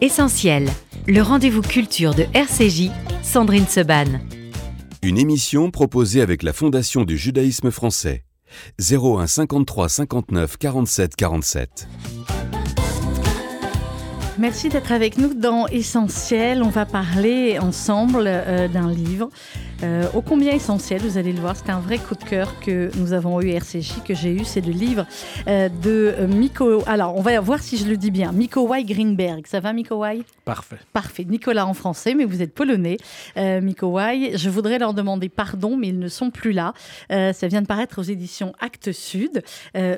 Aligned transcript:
Essentiel, 0.00 0.68
le 1.06 1.22
rendez-vous 1.22 1.62
culture 1.62 2.14
de 2.14 2.24
RCJ, 2.34 2.90
Sandrine 3.22 3.66
Seban. 3.66 4.20
Une 5.02 5.18
émission 5.18 5.70
proposée 5.70 6.20
avec 6.20 6.42
la 6.42 6.52
Fondation 6.52 7.04
du 7.04 7.16
judaïsme 7.16 7.70
français. 7.70 8.24
01 8.80 9.26
53 9.26 9.88
59 9.88 10.56
47 10.56 11.16
47. 11.16 11.88
Merci 14.36 14.68
d'être 14.68 14.90
avec 14.90 15.16
nous 15.16 15.32
dans 15.32 15.68
Essentiel. 15.68 16.62
On 16.64 16.70
va 16.70 16.86
parler 16.86 17.60
ensemble 17.60 18.24
euh, 18.26 18.66
d'un 18.66 18.90
livre 18.90 19.30
euh, 19.84 20.06
ô 20.14 20.22
combien 20.22 20.52
essentiel, 20.52 21.02
vous 21.02 21.18
allez 21.18 21.32
le 21.32 21.40
voir, 21.40 21.56
c'est 21.56 21.70
un 21.70 21.80
vrai 21.80 21.98
coup 21.98 22.14
de 22.14 22.24
cœur 22.24 22.58
que 22.60 22.90
nous 22.96 23.12
avons 23.12 23.40
eu 23.42 23.50
RCJ, 23.50 24.02
que 24.04 24.14
j'ai 24.14 24.32
eu, 24.32 24.44
c'est 24.44 24.62
le 24.62 24.72
livre 24.72 25.06
euh, 25.46 25.68
de 25.68 26.14
euh, 26.18 26.26
Miko. 26.26 26.82
Alors, 26.86 27.16
on 27.16 27.20
va 27.20 27.38
voir 27.40 27.60
si 27.60 27.76
je 27.76 27.86
le 27.86 27.96
dis 27.96 28.10
bien. 28.10 28.32
Mikołaj 28.32 28.84
Greenberg. 28.84 29.46
Ça 29.46 29.60
va, 29.60 29.72
Mikołaj 29.72 30.20
Parfait. 30.44 30.78
Parfait. 30.92 31.24
Nicolas 31.24 31.66
en 31.66 31.74
français, 31.74 32.14
mais 32.14 32.24
vous 32.24 32.40
êtes 32.40 32.54
polonais. 32.54 32.96
Euh, 33.36 33.60
Mikołaj, 33.60 34.36
je 34.36 34.50
voudrais 34.50 34.78
leur 34.78 34.94
demander 34.94 35.28
pardon, 35.28 35.76
mais 35.76 35.88
ils 35.88 35.98
ne 35.98 36.08
sont 36.08 36.30
plus 36.30 36.52
là. 36.52 36.72
Euh, 37.12 37.32
ça 37.32 37.46
vient 37.46 37.60
de 37.60 37.66
paraître 37.66 37.98
aux 37.98 38.04
éditions 38.04 38.52
Actes 38.60 38.92
Sud. 38.92 39.42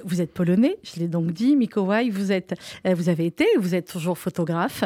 Vous 0.04 0.20
êtes 0.20 0.32
polonais, 0.32 0.76
je 0.82 1.00
l'ai 1.00 1.08
donc 1.08 1.32
dit. 1.32 1.54
Mikołaj, 1.54 2.08
vous, 2.10 2.32
êtes, 2.32 2.54
vous 2.84 3.08
avez 3.08 3.26
été, 3.26 3.46
vous 3.58 3.74
êtes 3.74 3.86
toujours 3.86 4.18
photographe, 4.18 4.84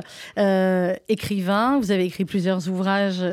écrivain, 1.08 1.78
vous 1.78 1.90
avez 1.90 2.04
écrit 2.04 2.24
plusieurs 2.24 2.68
ouvrages 2.68 3.24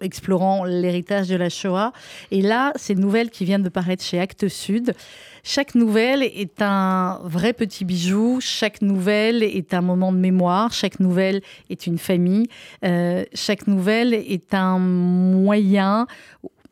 explorant 0.00 0.64
l'héritage 0.64 1.28
de 1.28 1.36
la 1.36 1.48
Shoah. 1.48 1.92
Et 2.30 2.42
là, 2.42 2.72
ces 2.76 2.94
nouvelles 2.94 3.30
qui 3.30 3.44
viennent 3.44 3.62
de 3.62 3.68
paraître 3.68 4.04
chez 4.04 4.20
Actes 4.20 4.48
Sud. 4.48 4.94
Chaque 5.44 5.74
nouvelle 5.74 6.22
est 6.22 6.60
un 6.60 7.20
vrai 7.24 7.52
petit 7.52 7.84
bijou, 7.84 8.38
chaque 8.40 8.82
nouvelle 8.82 9.42
est 9.42 9.72
un 9.72 9.80
moment 9.80 10.12
de 10.12 10.18
mémoire, 10.18 10.72
chaque 10.72 11.00
nouvelle 11.00 11.40
est 11.70 11.86
une 11.86 11.96
famille, 11.96 12.48
euh, 12.84 13.24
chaque 13.32 13.66
nouvelle 13.66 14.12
est 14.12 14.52
un 14.52 14.78
moyen 14.78 16.06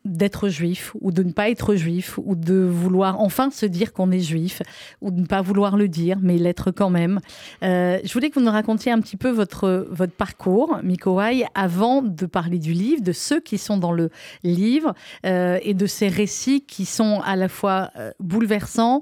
d'être 0.07 0.49
juif 0.49 0.93
ou 1.01 1.11
de 1.11 1.23
ne 1.23 1.31
pas 1.31 1.49
être 1.49 1.75
juif 1.75 2.19
ou 2.23 2.35
de 2.35 2.55
vouloir 2.55 3.19
enfin 3.19 3.49
se 3.51 3.65
dire 3.65 3.93
qu'on 3.93 4.11
est 4.11 4.19
juif 4.19 4.61
ou 5.01 5.11
de 5.11 5.21
ne 5.21 5.25
pas 5.25 5.41
vouloir 5.41 5.77
le 5.77 5.87
dire 5.87 6.17
mais 6.21 6.37
l'être 6.37 6.71
quand 6.71 6.89
même. 6.89 7.19
Euh, 7.63 7.99
je 8.03 8.13
voulais 8.13 8.29
que 8.29 8.39
vous 8.39 8.45
nous 8.45 8.51
racontiez 8.51 8.91
un 8.91 8.99
petit 8.99 9.17
peu 9.17 9.29
votre, 9.29 9.87
votre 9.91 10.13
parcours, 10.13 10.79
Mikołaj, 10.83 11.43
avant 11.55 12.01
de 12.01 12.25
parler 12.25 12.59
du 12.59 12.73
livre, 12.73 13.01
de 13.01 13.11
ceux 13.11 13.39
qui 13.39 13.57
sont 13.57 13.77
dans 13.77 13.91
le 13.91 14.09
livre 14.43 14.93
euh, 15.25 15.59
et 15.61 15.73
de 15.73 15.85
ces 15.85 16.07
récits 16.07 16.61
qui 16.61 16.85
sont 16.85 17.21
à 17.25 17.35
la 17.35 17.49
fois 17.49 17.91
euh, 17.97 18.11
bouleversants, 18.19 19.01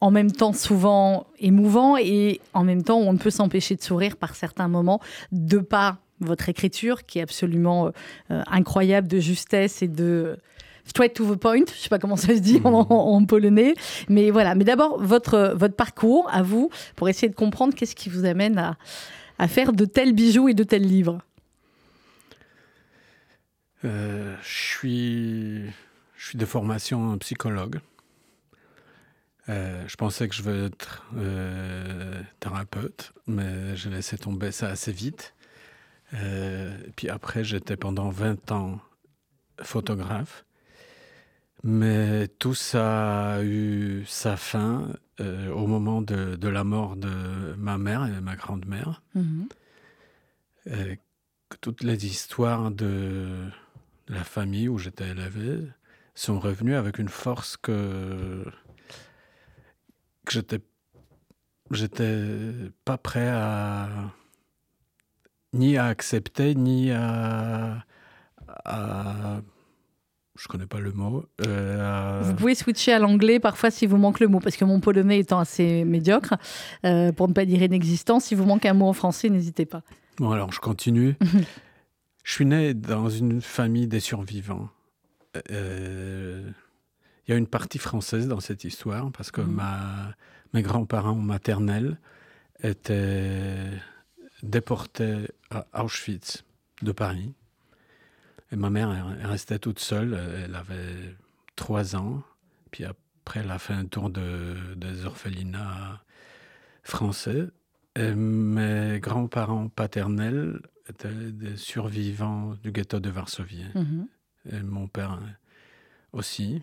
en 0.00 0.10
même 0.10 0.32
temps 0.32 0.52
souvent 0.52 1.26
émouvants 1.38 1.96
et 1.96 2.40
en 2.54 2.64
même 2.64 2.82
temps 2.82 2.98
on 2.98 3.12
ne 3.12 3.18
peut 3.18 3.30
s'empêcher 3.30 3.76
de 3.76 3.82
sourire 3.82 4.16
par 4.16 4.34
certains 4.34 4.68
moments 4.68 5.00
de 5.30 5.58
par 5.58 5.98
votre 6.24 6.48
écriture 6.48 7.04
qui 7.04 7.18
est 7.18 7.22
absolument 7.22 7.92
euh, 8.30 8.42
incroyable 8.46 9.08
de 9.08 9.20
justesse 9.20 9.82
et 9.82 9.88
de 9.88 10.36
straight 10.84 11.14
to 11.14 11.34
the 11.34 11.38
point. 11.38 11.64
Je 11.66 11.72
ne 11.72 11.76
sais 11.76 11.88
pas 11.88 11.98
comment 11.98 12.16
ça 12.16 12.34
se 12.34 12.40
dit 12.40 12.60
en, 12.64 12.72
en 12.72 13.24
polonais, 13.24 13.74
mais 14.08 14.30
voilà. 14.30 14.54
Mais 14.54 14.64
d'abord 14.64 15.02
votre 15.02 15.54
votre 15.56 15.74
parcours 15.74 16.28
à 16.30 16.42
vous 16.42 16.70
pour 16.96 17.08
essayer 17.08 17.28
de 17.28 17.34
comprendre 17.34 17.74
qu'est-ce 17.74 17.94
qui 17.94 18.08
vous 18.08 18.24
amène 18.24 18.58
à, 18.58 18.76
à 19.38 19.48
faire 19.48 19.72
de 19.72 19.84
tels 19.84 20.12
bijoux 20.12 20.48
et 20.48 20.54
de 20.54 20.64
tels 20.64 20.86
livres. 20.86 21.20
Euh, 23.84 24.36
je 24.42 24.76
suis 24.76 25.62
je 26.16 26.28
suis 26.28 26.38
de 26.38 26.46
formation 26.46 27.18
psychologue. 27.18 27.80
Euh, 29.48 29.82
je 29.88 29.96
pensais 29.96 30.28
que 30.28 30.34
je 30.36 30.42
veux 30.42 30.66
être 30.66 31.04
euh, 31.16 32.22
thérapeute, 32.38 33.12
mais 33.26 33.74
j'ai 33.74 33.90
laissé 33.90 34.16
tomber 34.16 34.52
ça 34.52 34.68
assez 34.68 34.92
vite. 34.92 35.34
Euh, 36.14 36.76
puis 36.96 37.08
après, 37.08 37.44
j'étais 37.44 37.76
pendant 37.76 38.10
20 38.10 38.52
ans 38.52 38.80
photographe. 39.60 40.44
Mais 41.64 42.28
tout 42.38 42.54
ça 42.54 43.34
a 43.34 43.42
eu 43.42 44.04
sa 44.06 44.36
fin 44.36 44.88
euh, 45.20 45.50
au 45.52 45.66
moment 45.66 46.02
de, 46.02 46.34
de, 46.34 46.48
la 46.48 46.64
mort 46.64 46.96
de 46.96 47.54
ma 47.56 47.78
mère 47.78 48.04
et 48.06 48.10
de 48.10 48.20
ma 48.20 48.34
grand-mère. 48.34 49.02
Mm 49.14 49.22
-hmm. 49.22 49.48
euh, 50.72 50.96
toutes 51.60 51.84
les 51.84 52.06
histoires 52.06 52.70
de, 52.70 53.48
de 54.06 54.14
la 54.14 54.24
famille 54.24 54.68
où 54.68 54.78
j'étais 54.78 55.08
élevé 55.10 55.68
sont 56.14 56.40
revenues 56.40 56.74
avec 56.76 56.98
une 56.98 57.08
force 57.08 57.56
que, 57.56 58.44
que 60.24 60.32
j'étais 60.32 60.60
j'étais 61.70 62.72
pas 62.84 62.98
prêt 62.98 63.28
à 63.28 63.88
ni 65.52 65.76
à 65.76 65.86
accepter, 65.86 66.54
ni 66.54 66.90
à, 66.90 67.84
à 68.64 69.40
je 70.42 70.48
connais 70.48 70.66
pas 70.66 70.80
le 70.80 70.92
mot. 70.92 71.24
Euh. 71.46 72.20
Vous 72.24 72.34
pouvez 72.34 72.54
switcher 72.54 72.92
à 72.92 72.98
l'anglais 72.98 73.38
parfois 73.38 73.70
si 73.70 73.86
vous 73.86 73.96
manque 73.96 74.18
le 74.20 74.28
mot, 74.28 74.40
parce 74.40 74.56
que 74.56 74.64
mon 74.64 74.80
polonais 74.80 75.18
étant 75.18 75.38
assez 75.38 75.84
médiocre, 75.84 76.34
euh, 76.84 77.12
pour 77.12 77.28
ne 77.28 77.32
pas 77.32 77.44
dire 77.44 77.62
inexistant, 77.62 78.18
si 78.18 78.34
vous 78.34 78.44
manque 78.44 78.66
un 78.66 78.74
mot 78.74 78.86
en 78.86 78.92
français, 78.92 79.28
n'hésitez 79.28 79.66
pas. 79.66 79.82
Bon, 80.18 80.30
alors 80.30 80.52
je 80.52 80.60
continue. 80.60 81.16
je 82.24 82.32
suis 82.32 82.46
né 82.46 82.74
dans 82.74 83.08
une 83.08 83.40
famille 83.40 83.86
des 83.86 84.00
survivants. 84.00 84.68
Il 85.34 85.42
euh, 85.52 86.50
y 87.28 87.32
a 87.32 87.36
une 87.36 87.46
partie 87.46 87.78
française 87.78 88.26
dans 88.26 88.40
cette 88.40 88.64
histoire, 88.64 89.10
parce 89.12 89.30
que 89.30 89.42
mmh. 89.42 89.52
ma, 89.52 90.14
mes 90.54 90.62
grands-parents 90.62 91.14
maternels 91.14 91.98
étaient 92.62 93.70
déportés 94.42 95.28
à 95.50 95.84
Auschwitz 95.84 96.44
de 96.82 96.92
Paris. 96.92 97.32
Et 98.50 98.56
ma 98.56 98.70
mère 98.70 98.90
elle 99.20 99.26
restait 99.26 99.58
toute 99.58 99.78
seule, 99.78 100.18
elle 100.44 100.54
avait 100.54 101.16
trois 101.56 101.96
ans. 101.96 102.22
Puis 102.70 102.84
après, 102.84 103.40
elle 103.40 103.50
a 103.50 103.58
fait 103.58 103.72
un 103.74 103.86
tour 103.86 104.10
de, 104.10 104.56
des 104.76 105.06
orphelinats 105.06 106.02
français. 106.82 107.48
Et 107.94 108.14
mes 108.14 108.98
grands-parents 109.00 109.68
paternels 109.68 110.60
étaient 110.88 111.08
des 111.12 111.56
survivants 111.56 112.54
du 112.62 112.72
ghetto 112.72 113.00
de 113.00 113.10
Varsovie. 113.10 113.66
-hmm. 113.74 114.06
Et 114.50 114.62
mon 114.62 114.88
père 114.88 115.20
aussi. 116.12 116.62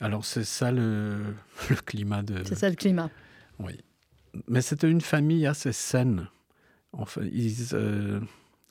Alors 0.00 0.24
c'est 0.24 0.44
ça 0.44 0.70
le, 0.70 1.34
le 1.70 1.76
climat 1.76 2.22
de... 2.22 2.44
C'est 2.44 2.54
ça 2.54 2.70
le 2.70 2.76
climat. 2.76 3.10
Oui. 3.58 3.80
Mais 4.46 4.62
c'était 4.62 4.90
une 4.90 5.00
famille 5.00 5.46
assez 5.46 5.72
saine. 5.72 6.28
Enfin, 6.92 7.22
ils, 7.32 7.74
euh, 7.74 8.20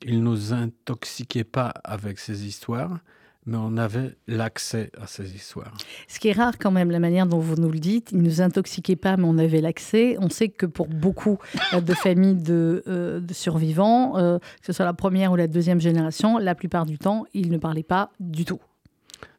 ils 0.02 0.22
nous 0.22 0.52
intoxiquaient 0.52 1.44
pas 1.44 1.72
avec 1.84 2.18
ces 2.18 2.46
histoires, 2.46 2.98
mais 3.46 3.56
on 3.56 3.76
avait 3.78 4.16
l'accès 4.26 4.90
à 5.00 5.06
ces 5.06 5.34
histoires. 5.34 5.74
Ce 6.06 6.20
qui 6.20 6.28
est 6.28 6.32
rare 6.32 6.58
quand 6.58 6.70
même, 6.70 6.90
la 6.90 6.98
manière 6.98 7.26
dont 7.26 7.38
vous 7.38 7.54
nous 7.56 7.70
le 7.70 7.78
dites, 7.78 8.10
ils 8.12 8.20
nous 8.20 8.42
intoxiquaient 8.42 8.96
pas, 8.96 9.16
mais 9.16 9.24
on 9.24 9.38
avait 9.38 9.62
l'accès. 9.62 10.16
On 10.20 10.28
sait 10.28 10.50
que 10.50 10.66
pour 10.66 10.86
beaucoup 10.86 11.38
de 11.72 11.94
familles 11.94 12.36
de, 12.36 12.82
euh, 12.86 13.20
de 13.20 13.32
survivants, 13.32 14.18
euh, 14.18 14.38
que 14.38 14.66
ce 14.66 14.72
soit 14.74 14.84
la 14.84 14.92
première 14.92 15.32
ou 15.32 15.36
la 15.36 15.46
deuxième 15.46 15.80
génération, 15.80 16.36
la 16.36 16.54
plupart 16.54 16.84
du 16.84 16.98
temps, 16.98 17.24
ils 17.32 17.50
ne 17.50 17.56
parlaient 17.56 17.82
pas 17.82 18.10
du 18.20 18.44
tout. 18.44 18.60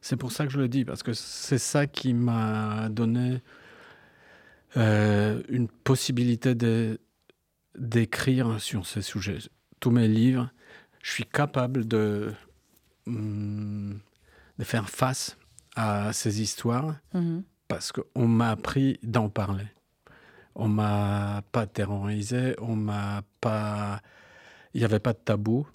C'est 0.00 0.16
pour 0.16 0.32
ça 0.32 0.44
que 0.44 0.52
je 0.52 0.58
le 0.58 0.68
dis, 0.68 0.84
parce 0.84 1.02
que 1.02 1.12
c'est 1.12 1.58
ça 1.58 1.86
qui 1.86 2.12
m'a 2.12 2.88
donné 2.90 3.42
euh, 4.76 5.40
une 5.48 5.68
possibilité 5.68 6.54
de 6.54 6.98
d'écrire 7.80 8.60
sur 8.60 8.86
ces 8.86 9.02
sujets. 9.02 9.38
Tous 9.80 9.90
mes 9.90 10.06
livres, 10.06 10.50
je 11.02 11.10
suis 11.12 11.24
capable 11.24 11.88
de, 11.88 12.32
de 13.06 14.64
faire 14.64 14.88
face 14.88 15.36
à 15.74 16.12
ces 16.12 16.42
histoires 16.42 16.94
mm 17.14 17.20
-hmm. 17.20 17.42
parce 17.68 17.90
qu'on 17.92 18.28
m'a 18.28 18.50
appris 18.50 18.98
d'en 19.02 19.28
parler. 19.30 19.66
On 20.54 20.68
m'a 20.68 21.42
pas 21.52 21.66
terrorisé, 21.66 22.54
on 22.58 22.76
m'a 22.76 23.22
pas. 23.40 24.02
Il 24.74 24.78
n'y 24.80 24.84
avait 24.84 25.00
pas 25.00 25.12
de 25.12 25.22
tabou. 25.24 25.66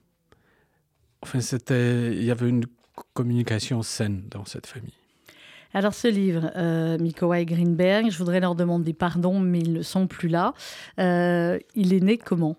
Enfin, 1.24 1.42
c'était. 1.42 2.14
Il 2.16 2.24
y 2.24 2.32
avait 2.32 2.50
une 2.50 2.66
communication 3.14 3.82
saine 3.84 4.28
dans 4.30 4.46
cette 4.46 4.68
famille. 4.68 5.05
Alors 5.76 5.94
ce 5.94 6.08
livre, 6.08 6.52
euh, 6.56 6.98
Mikołaj 6.98 7.46
Greenberg, 7.46 8.10
je 8.10 8.18
voudrais 8.18 8.40
leur 8.40 8.56
demander 8.56 8.94
pardon, 8.94 9.42
mais 9.42 9.60
ils 9.60 9.74
ne 9.74 9.82
sont 9.82 10.08
plus 10.08 10.30
là. 10.30 10.54
Euh, 11.00 11.60
il 11.76 11.94
est 11.94 12.00
né 12.00 12.18
comment? 12.18 12.56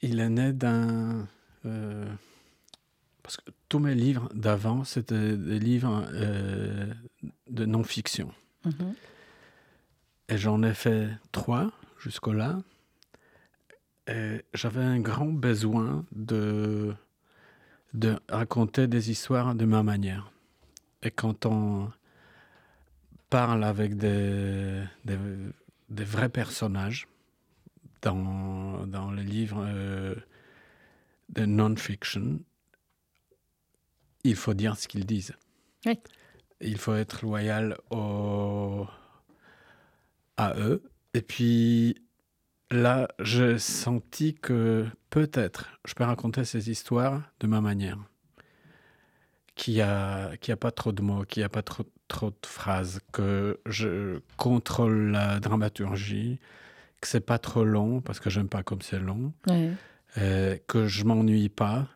Il 0.00 0.18
est 0.18 0.30
né 0.30 0.54
d'un... 0.54 1.26
Euh, 1.66 2.06
parce 3.22 3.36
que 3.36 3.50
tous 3.68 3.78
mes 3.78 3.94
livres 3.94 4.30
d'avant, 4.34 4.84
c'était 4.84 5.36
des 5.36 5.58
livres 5.58 6.06
euh, 6.14 6.86
de 7.50 7.66
non-fiction. 7.66 8.32
Mm 8.64 8.70
-hmm. 8.70 8.94
Et 10.30 10.38
j'en 10.38 10.62
ai 10.62 10.72
fait 10.72 11.10
trois 11.32 11.70
jusqu'au-là. 11.98 12.62
Et 14.06 14.42
j'avais 14.54 14.84
un 14.84 15.00
grand 15.00 15.32
besoin 15.48 16.06
de, 16.12 16.94
de 17.92 18.18
raconter 18.30 18.86
des 18.86 19.10
histoires 19.10 19.54
de 19.54 19.66
ma 19.66 19.82
manière. 19.82 20.32
Et 21.06 21.12
quand 21.12 21.46
on 21.46 21.92
parle 23.30 23.62
avec 23.62 23.96
des, 23.96 24.82
des, 25.04 25.16
des 25.88 26.04
vrais 26.04 26.28
personnages, 26.28 27.06
dans, 28.02 28.84
dans 28.88 29.12
les 29.12 29.22
livres 29.22 29.64
euh, 29.64 30.16
de 31.28 31.46
non-fiction, 31.46 32.40
il 34.24 34.34
faut 34.34 34.52
dire 34.52 34.76
ce 34.76 34.88
qu'ils 34.88 35.06
disent. 35.06 35.36
Oui. 35.86 35.96
Il 36.60 36.76
faut 36.76 36.94
être 36.94 37.24
loyal 37.24 37.78
au, 37.90 38.88
à 40.36 40.56
eux. 40.58 40.82
Et 41.14 41.22
puis 41.22 42.02
là, 42.72 43.06
j'ai 43.20 43.60
senti 43.60 44.34
que 44.34 44.88
peut-être 45.10 45.70
je 45.86 45.94
peux 45.94 46.02
raconter 46.02 46.44
ces 46.44 46.68
histoires 46.68 47.22
de 47.38 47.46
ma 47.46 47.60
manière. 47.60 47.98
Qui 49.56 49.80
a, 49.80 50.36
qui 50.36 50.52
a 50.52 50.56
pas 50.56 50.70
trop 50.70 50.92
de 50.92 51.00
mots, 51.00 51.24
qui 51.24 51.42
a 51.42 51.48
pas 51.48 51.62
trop, 51.62 51.84
trop 52.08 52.28
de 52.30 52.36
phrases, 52.46 53.00
que 53.10 53.58
je 53.64 54.20
contrôle 54.36 55.10
la 55.12 55.40
dramaturgie, 55.40 56.38
que 57.00 57.08
c'est 57.08 57.24
pas 57.24 57.38
trop 57.38 57.64
long 57.64 58.02
parce 58.02 58.20
que 58.20 58.28
j'aime 58.28 58.48
pas 58.50 58.62
comme 58.62 58.82
c'est 58.82 58.98
long, 59.00 59.32
Ouais. 59.48 59.70
euh, 60.18 60.56
que 60.66 60.86
je 60.86 61.04
m'ennuie 61.04 61.48
pas. 61.48 61.88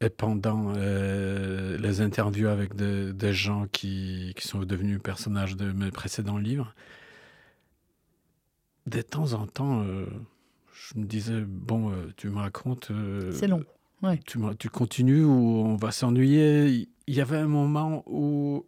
Et 0.00 0.08
pendant 0.08 0.72
euh, 0.76 1.76
les 1.78 2.00
interviews 2.00 2.48
avec 2.48 2.74
de- 2.74 3.12
des 3.12 3.34
gens 3.34 3.66
qui, 3.70 4.32
qui 4.36 4.48
sont 4.48 4.60
devenus 4.60 4.98
personnages 5.00 5.54
de 5.54 5.70
mes 5.70 5.90
précédents 5.90 6.38
livres, 6.38 6.74
de 8.86 9.02
temps 9.02 9.34
en 9.34 9.46
temps, 9.46 9.82
euh, 9.84 10.06
je 10.72 10.98
me 10.98 11.04
disais, 11.04 11.42
bon, 11.46 11.92
tu 12.16 12.30
me 12.30 12.38
racontes... 12.38 12.90
C'est 13.30 13.46
long. 13.46 13.62
tu, 14.26 14.38
tu 14.58 14.70
continues 14.70 15.24
ou 15.24 15.62
on 15.64 15.76
va 15.76 15.92
s'ennuyer? 15.92 16.88
Il 17.12 17.18
y 17.18 17.20
avait 17.20 17.36
un 17.36 17.46
moment 17.46 18.02
où 18.06 18.64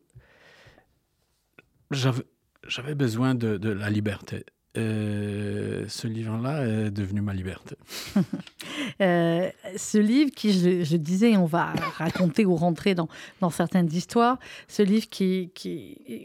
j'avais 1.91 2.95
besoin 2.95 3.35
de, 3.35 3.71
la 3.71 3.89
liberté. 3.89 4.45
Et 4.75 5.85
ce 5.89 6.07
livre-là 6.07 6.67
est 6.67 6.91
devenu 6.91 7.23
ma 7.23 7.33
liberté. 7.33 7.77
Euh, 9.01 9.51
ce 9.77 9.99
livre 9.99 10.31
qui, 10.31 10.53
je, 10.53 10.97
disais, 10.97 11.37
on 11.37 11.47
va 11.47 11.73
raconter 11.97 12.45
ou 12.45 12.55
rentrer 12.55 12.95
dans, 12.95 13.09
dans 13.41 13.51
certaines 13.51 13.93
histoires, 13.93 14.39
ce 14.69 14.83
livre 14.83 15.09
qui, 15.09 15.51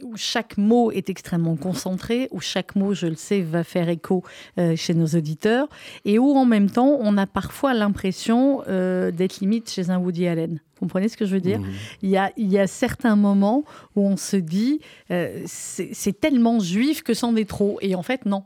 où 0.03 0.15
chaque 0.17 0.57
mot 0.57 0.91
est 0.91 1.09
extrêmement 1.09 1.55
concentré, 1.55 2.27
où 2.31 2.41
chaque 2.41 2.75
mot, 2.75 2.93
je 2.93 3.07
le 3.07 3.15
sais, 3.15 3.41
va 3.41 3.63
faire 3.63 3.89
écho 3.89 4.23
euh, 4.59 4.75
chez 4.75 4.93
nos 4.93 5.07
auditeurs, 5.07 5.67
et 6.05 6.19
où 6.19 6.35
en 6.35 6.45
même 6.45 6.69
temps, 6.69 6.97
on 6.99 7.17
a 7.17 7.25
parfois 7.25 7.73
l'impression 7.73 8.61
euh, 8.67 9.09
d'être 9.09 9.39
limite 9.39 9.69
chez 9.69 9.89
un 9.89 9.97
Woody 9.97 10.27
Allen. 10.27 10.59
Vous 10.79 10.85
comprenez 10.85 11.09
ce 11.09 11.17
que 11.17 11.25
je 11.25 11.33
veux 11.33 11.41
dire 11.41 11.59
Mhm. 11.59 11.73
il 12.03 12.09
y, 12.09 12.15
a, 12.17 12.31
il 12.37 12.49
y 12.49 12.57
a 12.57 12.65
certains 12.67 13.15
moments 13.17 13.65
où 13.95 14.07
on 14.07 14.15
se 14.15 14.37
dit, 14.37 14.79
euh, 15.11 15.43
c'est 15.45 16.19
tellement 16.19 16.59
juif 16.59 17.03
que 17.03 17.13
c'en 17.13 17.35
est 17.35 17.49
trop. 17.49 17.77
Et 17.81 17.95
en 17.95 18.03
fait, 18.03 18.25
non. 18.25 18.43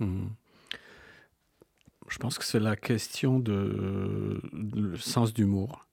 Mhm. 0.00 0.30
Je 2.08 2.16
pense 2.16 2.38
que 2.38 2.44
c'est 2.46 2.58
la 2.60 2.74
question 2.74 3.38
de, 3.38 4.40
de 4.54 4.80
le 4.80 4.96
sens 4.96 5.34
d'humour 5.34 5.84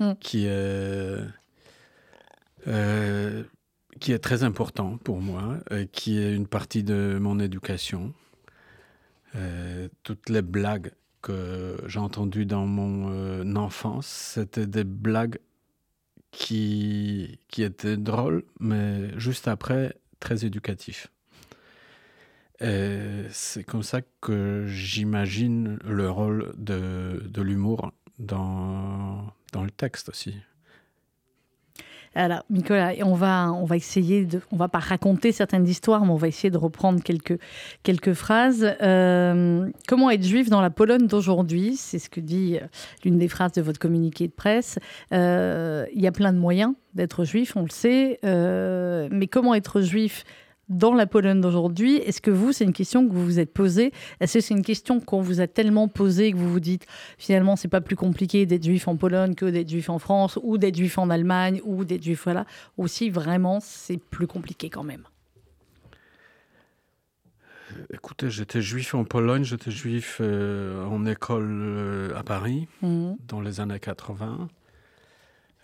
Mm. 0.00 0.12
qui 0.20 0.46
est 0.46 1.18
euh, 2.66 3.42
qui 4.00 4.12
est 4.12 4.18
très 4.18 4.42
important 4.42 4.98
pour 4.98 5.20
moi, 5.20 5.58
et 5.70 5.86
qui 5.86 6.18
est 6.18 6.34
une 6.34 6.46
partie 6.48 6.82
de 6.82 7.16
mon 7.20 7.38
éducation. 7.38 8.12
Euh, 9.36 9.88
toutes 10.02 10.28
les 10.30 10.42
blagues 10.42 10.90
que 11.24 11.78
j'ai 11.86 11.98
entendues 11.98 12.44
dans 12.44 12.66
mon 12.66 13.10
euh, 13.10 13.54
enfance, 13.56 14.06
c'était 14.06 14.66
des 14.66 14.84
blagues 14.84 15.38
qui, 16.30 17.40
qui 17.48 17.62
étaient 17.62 17.96
drôles, 17.96 18.44
mais 18.60 19.18
juste 19.18 19.48
après, 19.48 19.96
très 20.20 20.44
éducatifs. 20.44 21.08
Et 22.60 23.24
c'est 23.30 23.64
comme 23.64 23.82
ça 23.82 24.02
que 24.20 24.66
j'imagine 24.68 25.78
le 25.84 26.10
rôle 26.10 26.52
de, 26.58 27.22
de 27.24 27.42
l'humour 27.42 27.92
dans, 28.18 29.32
dans 29.52 29.64
le 29.64 29.70
texte 29.70 30.10
aussi. 30.10 30.36
Alors, 32.14 32.44
Nicolas, 32.50 32.92
on 33.02 33.14
va, 33.14 33.52
on 33.52 33.64
va 33.64 33.76
essayer 33.76 34.24
de, 34.24 34.40
on 34.52 34.56
va 34.56 34.68
pas 34.68 34.78
raconter 34.78 35.32
certaines 35.32 35.66
histoires, 35.66 36.04
mais 36.04 36.12
on 36.12 36.16
va 36.16 36.28
essayer 36.28 36.50
de 36.50 36.58
reprendre 36.58 37.02
quelques, 37.02 37.38
quelques 37.82 38.12
phrases. 38.12 38.74
Euh, 38.82 39.68
comment 39.88 40.10
être 40.10 40.22
juif 40.24 40.48
dans 40.48 40.60
la 40.60 40.70
Pologne 40.70 41.06
d'aujourd'hui? 41.06 41.76
C'est 41.76 41.98
ce 41.98 42.08
que 42.08 42.20
dit 42.20 42.58
euh, 42.60 42.66
l'une 43.04 43.18
des 43.18 43.28
phrases 43.28 43.52
de 43.52 43.62
votre 43.62 43.78
communiqué 43.78 44.28
de 44.28 44.32
presse. 44.32 44.78
Euh, 45.12 45.86
Il 45.94 46.02
y 46.02 46.06
a 46.06 46.12
plein 46.12 46.32
de 46.32 46.38
moyens 46.38 46.74
d'être 46.94 47.24
juif, 47.24 47.56
on 47.56 47.62
le 47.62 47.70
sait, 47.70 48.20
mais 48.22 49.26
comment 49.26 49.54
être 49.54 49.80
juif 49.80 50.24
dans 50.68 50.94
la 50.94 51.06
Pologne 51.06 51.40
d'aujourd'hui 51.40 51.96
Est-ce 51.96 52.20
que 52.20 52.30
vous, 52.30 52.52
c'est 52.52 52.64
une 52.64 52.72
question 52.72 53.06
que 53.06 53.12
vous 53.12 53.24
vous 53.24 53.38
êtes 53.38 53.52
posée? 53.52 53.92
Est-ce 54.20 54.34
que 54.34 54.40
c'est 54.40 54.54
une 54.54 54.62
question 54.62 55.00
qu'on 55.00 55.20
vous 55.20 55.40
a 55.40 55.46
tellement 55.46 55.88
posée 55.88 56.32
que 56.32 56.36
vous 56.36 56.50
vous 56.50 56.60
dites 56.60 56.86
finalement, 57.18 57.56
c'est 57.56 57.68
pas 57.68 57.80
plus 57.80 57.96
compliqué 57.96 58.46
d'être 58.46 58.64
juif 58.64 58.88
en 58.88 58.96
Pologne 58.96 59.34
que 59.34 59.46
d'être 59.46 59.68
juif 59.68 59.90
en 59.90 59.98
France 59.98 60.38
ou 60.42 60.56
d'être 60.58 60.76
juif 60.76 60.98
en 60.98 61.10
Allemagne 61.10 61.60
ou 61.64 61.84
d'être 61.84 62.02
juif 62.02 62.22
voilà 62.24 62.46
Aussi, 62.78 63.10
vraiment, 63.10 63.58
c'est 63.60 63.98
plus 63.98 64.26
compliqué 64.26 64.70
quand 64.70 64.84
même? 64.84 65.04
Écoutez, 67.92 68.30
j'étais 68.30 68.62
juif 68.62 68.94
en 68.94 69.04
Pologne, 69.04 69.42
j'étais 69.42 69.70
juif 69.70 70.18
euh, 70.20 70.84
en 70.86 71.06
école 71.06 71.48
euh, 71.50 72.16
à 72.16 72.22
Paris 72.22 72.68
Mhm. 72.82 73.16
dans 73.26 73.40
les 73.40 73.60
années 73.60 73.80
80. 73.80 74.48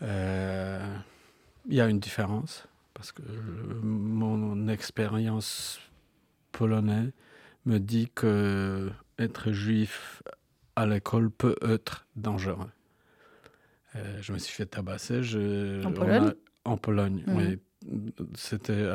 Euh, 0.03 0.85
Il 1.69 1.75
y 1.75 1.81
a 1.81 1.87
une 1.89 2.01
différence 2.01 2.67
parce 3.01 3.13
que 3.13 3.23
mon 3.83 4.69
expérience 4.69 5.81
polonaise 6.53 7.13
me 7.65 7.79
dit 7.79 8.11
que 8.15 8.91
être 9.19 9.53
juif 9.53 10.23
à 10.77 10.85
l'école 10.85 11.31
peut 11.31 11.57
être 11.63 12.07
dangereux. 12.17 12.69
Euh, 13.97 14.19
je 14.21 14.35
me 14.35 14.39
suis 14.39 14.53
fait 14.55 14.67
tabasser. 14.67 15.23
je- 15.23 15.83
En 15.83 15.93
Pologne 15.93 16.27
a- 16.29 16.35
En 16.71 16.77
Pologne, 16.77 17.25
Mhm. 17.27 17.37
oui. 17.39 17.59
C'était 18.35 18.87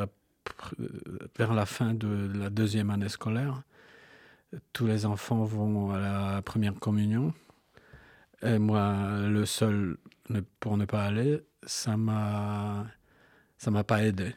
vers 1.36 1.52
la 1.52 1.66
fin 1.66 1.92
de 1.92 2.30
la 2.38 2.48
deuxième 2.48 2.90
année 2.90 3.08
scolaire. 3.08 3.62
Tous 4.72 4.86
les 4.86 5.04
enfants 5.04 5.42
vont 5.42 5.90
à 5.90 5.98
la 5.98 6.42
première 6.42 6.74
communion. 6.74 7.34
Et 8.42 8.60
moi, 8.60 9.18
le 9.26 9.44
seul 9.46 9.96
pour 10.60 10.76
ne 10.76 10.84
pas 10.84 11.02
aller, 11.06 11.40
ça 11.64 11.96
m'a, 11.96 12.86
ça 13.58 13.70
m'a 13.70 13.84
pas 13.84 14.04
aidé. 14.04 14.34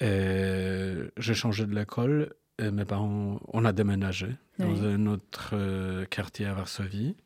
Et 0.00 0.94
j'ai 1.16 1.34
changé 1.34 1.66
de 1.66 1.74
l'école 1.74 2.34
et 2.58 2.70
mes 2.70 2.84
parents, 2.84 3.40
on 3.48 3.64
a 3.64 3.72
déménagé 3.72 4.28
dans 4.58 4.84
un 4.84 5.06
autre 5.06 5.50
euh, 5.52 6.04
quartier 6.06 6.46
à 6.46 6.54
Varsovie. 6.54 7.16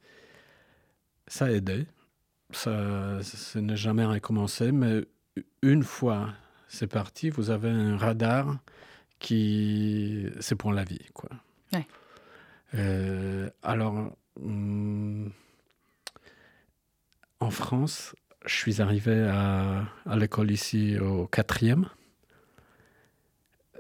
Ça 1.27 1.47
a 1.47 1.51
aidé. 1.51 1.87
Ça, 2.53 3.23
ça 3.23 3.61
n'est 3.61 3.77
jamais 3.77 4.05
recommencé, 4.05 4.73
mais 4.73 5.05
une 5.63 5.85
fois 5.85 6.35
c'est 6.71 6.87
parti, 6.87 7.31
vous 7.31 7.51
avez 7.51 7.69
un 7.69 7.97
radar 7.97 8.59
qui, 9.19 10.29
c'est 10.39 10.55
pour 10.55 10.73
la 10.73 10.85
vie, 10.85 11.05
quoi. 11.13 11.29
Ouais. 11.73 11.87
Euh, 12.75 13.51
alors, 13.63 14.17
hum, 14.41 15.33
en 17.41 17.51
France, 17.51 18.15
je 18.47 18.55
suis 18.55 18.81
arrivé 18.81 19.27
à, 19.29 19.85
à 20.09 20.17
l'école 20.17 20.51
ici 20.51 20.99
au 20.99 21.27
quatrième. 21.27 21.87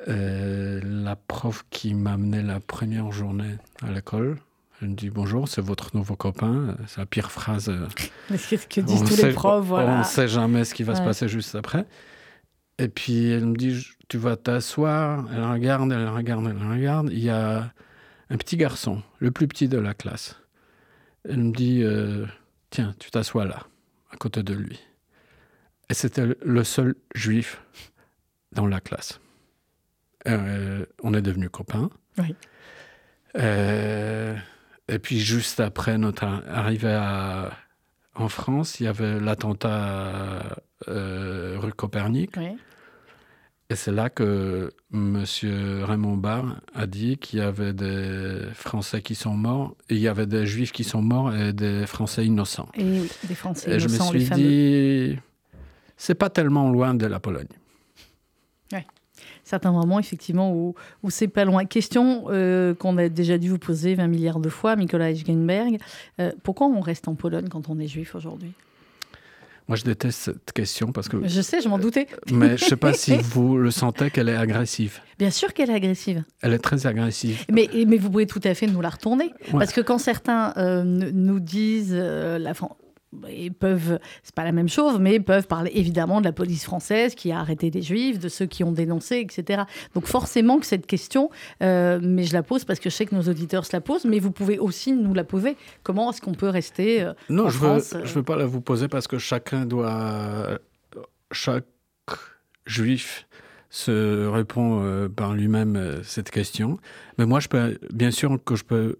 Euh, 0.09 0.81
la 0.83 1.14
prof 1.17 1.64
qui 1.71 1.95
m'a 1.95 2.12
amené 2.14 2.43
la 2.43 2.59
première 2.61 3.12
journée 3.12 3.57
à 3.83 3.90
l'école, 3.90 4.38
elle 4.81 4.88
me 4.90 4.95
dit 4.95 5.11
bonjour, 5.11 5.47
c'est 5.47 5.61
votre 5.61 5.95
nouveau 5.95 6.17
copain. 6.17 6.75
C'est 6.87 6.99
la 6.99 7.07
pire 7.07 7.31
phrase. 7.31 7.69
euh, 7.69 7.87
C'est 8.37 8.57
ce 8.57 8.67
que 8.67 8.81
disent 8.81 9.02
on 9.02 9.05
tous 9.05 9.14
sait- 9.17 9.29
les 9.29 9.35
profs, 9.35 9.57
On 9.64 9.69
voilà. 9.69 9.99
ne 9.99 10.05
sait 10.05 10.29
jamais 10.29 10.64
ce 10.64 10.75
qui 10.75 10.85
va 10.85 10.95
se 10.95 11.02
passer 11.02 11.29
juste 11.29 11.55
après. 11.55 11.85
Et 12.79 12.88
puis 12.88 13.29
elle 13.31 13.45
me 13.45 13.57
dit, 13.57 13.87
tu 14.09 14.17
vas 14.17 14.37
t'asseoir. 14.37 15.26
Elle 15.35 15.45
regarde, 15.45 15.93
elle 15.93 16.09
regarde, 16.09 16.47
elle 16.47 16.67
regarde. 16.71 17.11
Il 17.12 17.19
y 17.19 17.29
a 17.29 17.71
un 18.31 18.37
petit 18.38 18.57
garçon, 18.57 19.02
le 19.19 19.31
plus 19.31 19.49
petit 19.49 19.69
de 19.69 19.76
la 19.76 19.93
classe. 19.93 20.37
Elle 21.29 21.40
me 21.45 21.52
dit, 21.52 21.83
euh, 21.83 22.25
tiens, 22.71 22.95
tu 22.99 23.11
t'assois 23.11 23.45
là, 23.45 23.67
à 24.11 24.17
côté 24.17 24.43
de 24.43 24.55
lui. 24.55 24.81
Et 25.88 25.95
c'était 25.95 26.26
le- 26.43 26.64
seul 26.64 26.95
juif 27.14 27.62
dans 28.52 28.67
la 28.67 28.81
classe. 28.81 29.21
Euh, 30.29 30.85
on 31.02 31.14
est 31.14 31.23
devenus 31.23 31.50
copains. 31.50 31.90
Oui. 32.19 32.35
Euh, 33.37 34.37
et 34.88 34.99
puis 34.99 35.21
juste 35.21 35.61
après 35.61 35.99
notre 35.99 36.25
ar- 36.25 36.43
arrivée 36.49 36.93
à- 36.93 37.52
en 38.14 38.29
France, 38.29 38.81
il 38.81 38.85
y 38.85 38.87
avait 38.88 39.21
l'attentat 39.21 40.57
euh, 40.88 41.57
rue 41.59 41.73
Copernic. 41.73 42.33
Oui. 42.37 42.57
Et 43.71 43.77
c'est 43.77 43.93
là 43.93 44.11
que 44.11 44.73
M. 44.93 45.25
Raymond 45.85 46.17
Barre 46.17 46.61
a 46.75 46.89
dit 46.89 47.19
qu'il 47.19 47.39
y 47.39 47.43
avait 47.43 47.73
des 47.73 48.41
Français 48.53 49.00
qui 49.00 49.15
sont 49.15 49.35
morts, 49.35 49.77
et 49.89 49.95
il 49.95 50.00
y 50.00 50.09
avait 50.09 50.27
des 50.27 50.45
Juifs 50.45 50.73
qui 50.73 50.83
sont 50.83 51.03
morts 51.03 51.33
et 51.33 51.53
des 51.53 51.87
Français 51.87 52.27
innocents. 52.27 52.69
Et 52.75 52.83
oui, 52.83 53.11
des 53.29 53.35
Français 53.37 53.71
Et 53.71 53.79
je 53.79 53.87
me 53.87 54.12
les 54.12 54.25
suis 54.25 54.35
dit, 54.35 55.19
c'est 55.97 56.17
pas 56.17 56.31
tellement 56.31 56.69
loin 56.69 56.95
de 56.95 57.07
la 57.07 57.21
Pologne. 57.21 57.47
certains 59.45 59.73
moments, 59.73 60.00
effectivement, 60.00 60.53
où, 60.53 60.75
où 61.03 61.11
c'est 61.11 61.29
pas 61.29 61.45
loin. 61.45 61.65
Question 61.65 62.25
euh, 62.29 62.75
qu'on 62.75 62.99
a 62.99 63.09
déjà 63.09 63.39
dû 63.39 63.50
vous 63.50 63.59
poser 63.59 63.95
20 63.95 64.09
milliards 64.09 64.41
de 64.41 64.49
fois, 64.49 64.75
Nicolas 64.77 65.11
Eschgenberg. 65.11 65.79
Euh, 66.21 66.33
pourquoi 66.43 66.67
on 66.67 66.81
reste 66.81 67.07
en 67.07 67.15
Pologne 67.15 67.49
quand 67.49 67.69
on 67.69 67.79
est 67.79 67.89
juif 67.89 68.15
aujourd'hui? 68.15 68.53
Moi, 69.71 69.77
je 69.77 69.85
déteste 69.85 70.19
cette 70.19 70.53
question 70.53 70.91
parce 70.91 71.09
que. 71.09 71.29
Je 71.29 71.41
sais, 71.41 71.61
je 71.61 71.69
m'en 71.69 71.79
doutais. 71.79 72.09
Mais 72.33 72.57
je 72.57 72.65
ne 72.65 72.69
sais 72.71 72.77
pas 72.77 72.93
si 72.93 73.17
vous 73.23 73.57
le 73.57 73.71
sentez 73.71 74.11
qu'elle 74.11 74.29
est 74.29 74.35
agressive. 74.35 74.99
Bien 75.17 75.31
sûr 75.31 75.55
qu'elle 75.55 75.71
est 75.71 75.75
agressive. 75.75 76.25
Elle 76.43 76.55
est 76.55 76.59
très 76.59 76.89
agressive. 76.89 77.45
Mais, 77.49 77.71
mais 77.87 77.97
vous 77.97 78.11
pouvez 78.11 78.27
tout 78.27 78.41
à 78.43 78.53
fait 78.55 78.67
nous 78.67 78.81
la 78.81 78.89
retourner. 78.89 79.27
Ouais. 79.53 79.61
Parce 79.61 79.73
que 79.73 79.81
quand 79.81 79.99
certains 79.99 80.55
euh, 80.57 80.83
nous 80.83 81.39
disent 81.39 81.95
euh, 81.95 82.37
la. 82.41 82.53
Ils 83.29 83.52
peuvent, 83.52 83.99
c'est 84.23 84.35
pas 84.35 84.45
la 84.45 84.52
même 84.52 84.69
chose, 84.69 85.00
mais 85.00 85.17
ils 85.17 85.25
peuvent 85.25 85.49
parler 85.49 85.73
évidemment 85.75 86.21
de 86.21 86.26
la 86.26 86.33
police 86.33 86.62
française 86.62 87.17
qui 87.17 87.33
a 87.33 87.40
arrêté 87.40 87.71
des 87.71 87.83
juifs, 87.83 88.21
de 88.21 88.29
ceux 88.29 88.47
qui 88.47 88.62
ont 88.62 88.71
dénoncé, 88.71 89.19
etc. 89.19 89.64
Donc 89.95 90.07
forcément 90.07 90.61
que 90.61 90.67
cette 90.67 90.87
question, 90.87 91.29
euh, 91.62 91.99
mais 92.00 92.23
je 92.23 92.33
la 92.33 92.45
pose 92.45 92.64
parce 92.64 92.79
que 92.79 92.88
je 92.88 92.95
sais 92.95 93.07
que 93.07 93.14
nos 93.14 93.23
auditeurs 93.23 93.67
se 93.67 93.73
la 93.73 93.81
posent, 93.81 94.05
mais 94.05 94.21
vous 94.21 94.31
pouvez 94.31 94.59
aussi 94.59 94.93
nous 94.93 95.12
la 95.12 95.25
poser. 95.25 95.57
Comment 95.83 96.12
est-ce 96.12 96.21
qu'on 96.21 96.35
peut 96.35 96.49
rester 96.49 97.02
euh, 97.02 97.12
Non, 97.29 97.47
en 97.47 97.50
je 97.50 97.57
France, 97.57 97.95
veux, 97.95 98.05
je 98.05 98.14
veux 98.14 98.23
pas 98.23 98.37
la 98.37 98.47
vous 98.47 98.61
poser 98.61 98.87
parce 98.87 99.09
que 99.09 99.19
chacun 99.19 99.67
doit. 99.67 100.59
Chaque 101.33 101.67
juif 102.67 103.26
se 103.71 104.26
répond 104.29 104.83
euh, 104.83 105.09
par 105.09 105.35
lui-même 105.35 106.00
cette 106.05 106.31
question. 106.31 106.79
Mais 107.19 107.26
moi, 107.26 107.40
je 107.40 107.49
peux, 107.49 107.79
bien 107.93 108.11
sûr 108.12 108.38
que 108.45 108.55
je 108.55 108.64
peux 108.64 108.99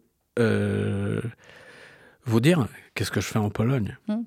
vous 2.25 2.41
dire 2.41 2.69
qu'est-ce 2.95 3.11
que 3.11 3.21
je 3.21 3.27
fais 3.27 3.39
en 3.39 3.51
Pologne. 3.51 3.97
Hmm. 4.09 4.23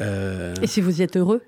Euh, 0.00 0.54
Et 0.62 0.66
si 0.66 0.80
vous 0.80 1.00
y 1.00 1.02
êtes 1.02 1.16
heureux 1.16 1.42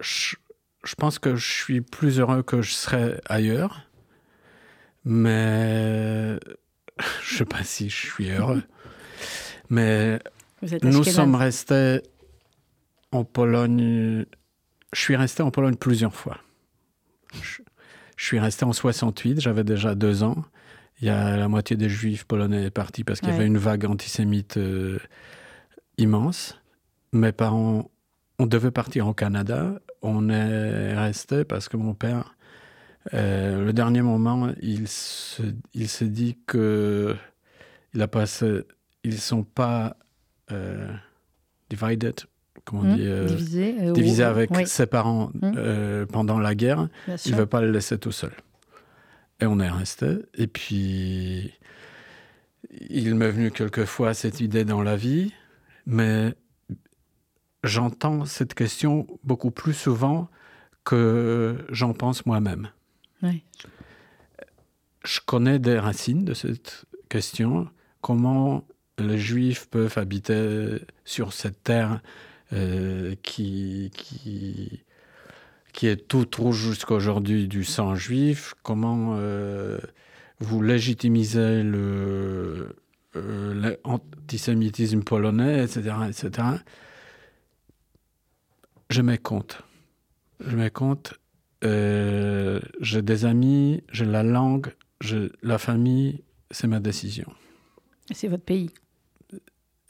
je, 0.00 0.36
je 0.84 0.94
pense 0.94 1.18
que 1.18 1.36
je 1.36 1.52
suis 1.52 1.80
plus 1.80 2.18
heureux 2.18 2.42
que 2.42 2.62
je 2.62 2.72
serais 2.72 3.20
ailleurs, 3.26 3.88
mais 5.04 6.38
je 7.22 7.36
sais 7.36 7.44
pas 7.44 7.62
si 7.62 7.88
je 7.88 8.06
suis 8.06 8.30
heureux. 8.30 8.62
mais 9.70 10.18
nous 10.82 11.04
sommes 11.04 11.34
restés 11.34 12.00
en 13.10 13.24
Pologne. 13.24 14.26
Je 14.92 15.00
suis 15.00 15.16
resté 15.16 15.42
en 15.42 15.50
Pologne 15.50 15.76
plusieurs 15.76 16.14
fois. 16.14 16.38
Je, 17.42 17.62
je 18.16 18.24
suis 18.24 18.38
resté 18.38 18.64
en 18.64 18.72
68, 18.72 19.40
j'avais 19.40 19.64
déjà 19.64 19.94
deux 19.94 20.22
ans. 20.22 20.44
Il 21.02 21.06
y 21.08 21.10
a 21.10 21.36
la 21.36 21.48
moitié 21.48 21.76
des 21.76 21.88
juifs 21.88 22.24
polonais 22.24 22.62
est 22.64 22.70
partis 22.70 23.02
parce 23.02 23.20
qu'il 23.20 23.30
y 23.30 23.32
avait 23.32 23.46
une 23.46 23.58
vague 23.58 23.84
antisémite 23.86 24.56
euh, 24.56 25.00
immense. 25.98 26.58
Mes 27.12 27.32
parents, 27.32 27.90
on 28.38 28.46
devait 28.46 28.70
partir 28.70 29.08
au 29.08 29.12
Canada. 29.12 29.80
On 30.02 30.28
est 30.28 30.94
resté 30.96 31.44
parce 31.44 31.68
que 31.68 31.76
mon 31.76 31.94
père, 31.94 32.36
euh, 33.14 33.64
le 33.64 33.72
dernier 33.72 34.00
moment, 34.02 34.52
il 34.62 34.86
se, 34.86 35.42
il 35.74 35.88
s'est 35.88 36.08
dit 36.08 36.38
que 36.46 37.16
il 37.94 38.00
a 38.00 38.06
passé, 38.08 38.62
ils 39.02 39.18
sont 39.18 39.42
pas 39.42 39.96
euh, 40.52 40.88
divided, 41.68 42.14
comment 42.64 42.82
on 42.82 42.84
Hmm, 42.84 42.96
dit, 42.96 43.26
divisé, 43.26 43.76
euh, 43.80 43.92
divisés 43.92 44.22
avec 44.24 44.50
oui, 44.52 44.66
ses 44.68 44.86
parents 44.86 45.30
Hmm. 45.34 46.06
pendant 46.12 46.38
la 46.38 46.54
guerre. 46.54 46.88
Il 47.26 47.32
ne 47.32 47.38
veut 47.38 47.46
pas 47.46 47.60
le 47.60 47.72
laisser 47.72 47.98
tout 47.98 48.12
seul. 48.12 48.32
Et 49.42 49.46
on 49.46 49.58
est 49.58 49.68
resté. 49.68 50.18
Et 50.34 50.46
puis, 50.46 51.52
il 52.88 53.16
m'est 53.16 53.32
venu 53.32 53.50
quelquefois 53.50 54.14
cette 54.14 54.38
idée 54.38 54.64
dans 54.64 54.82
la 54.82 54.94
vie, 54.94 55.34
mais 55.84 56.32
j'entends 57.64 58.24
cette 58.24 58.54
question 58.54 59.08
beaucoup 59.24 59.50
plus 59.50 59.74
souvent 59.74 60.28
que 60.84 61.56
j'en 61.70 61.92
pense 61.92 62.24
moi-même. 62.24 62.70
Je 65.04 65.18
connais 65.26 65.58
des 65.58 65.76
racines 65.76 66.24
de 66.24 66.34
cette 66.34 66.84
question. 67.08 67.68
Comment 68.00 68.64
les 68.96 69.18
Juifs 69.18 69.68
peuvent 69.68 69.98
habiter 69.98 70.78
sur 71.04 71.32
cette 71.32 71.64
terre 71.64 72.00
euh, 72.52 73.16
qui, 73.24 73.90
qui, 73.92 74.84
qui 75.72 75.86
est 75.86 76.08
toute 76.08 76.34
rouge 76.34 76.58
jusqu'à 76.68 76.94
aujourd'hui 76.94 77.48
du 77.48 77.64
sang 77.64 77.94
juif 77.94 78.54
Comment 78.62 79.14
euh, 79.16 79.78
vous 80.38 80.62
légitimisez 80.62 81.62
le, 81.62 82.76
euh, 83.16 83.72
l'antisémitisme 83.84 85.02
polonais, 85.02 85.64
etc., 85.64 85.94
etc. 86.08 86.48
Je 88.90 89.02
mets 89.02 89.18
compte. 89.18 89.62
Je 90.46 90.56
mets 90.56 90.70
compte. 90.70 91.14
Euh, 91.64 92.60
j'ai 92.80 93.02
des 93.02 93.24
amis, 93.24 93.82
j'ai 93.92 94.04
la 94.04 94.22
langue, 94.22 94.74
j'ai 95.00 95.30
la 95.42 95.58
famille, 95.58 96.22
c'est 96.50 96.66
ma 96.66 96.80
décision. 96.80 97.32
C'est 98.10 98.28
votre 98.28 98.44
pays? 98.44 98.70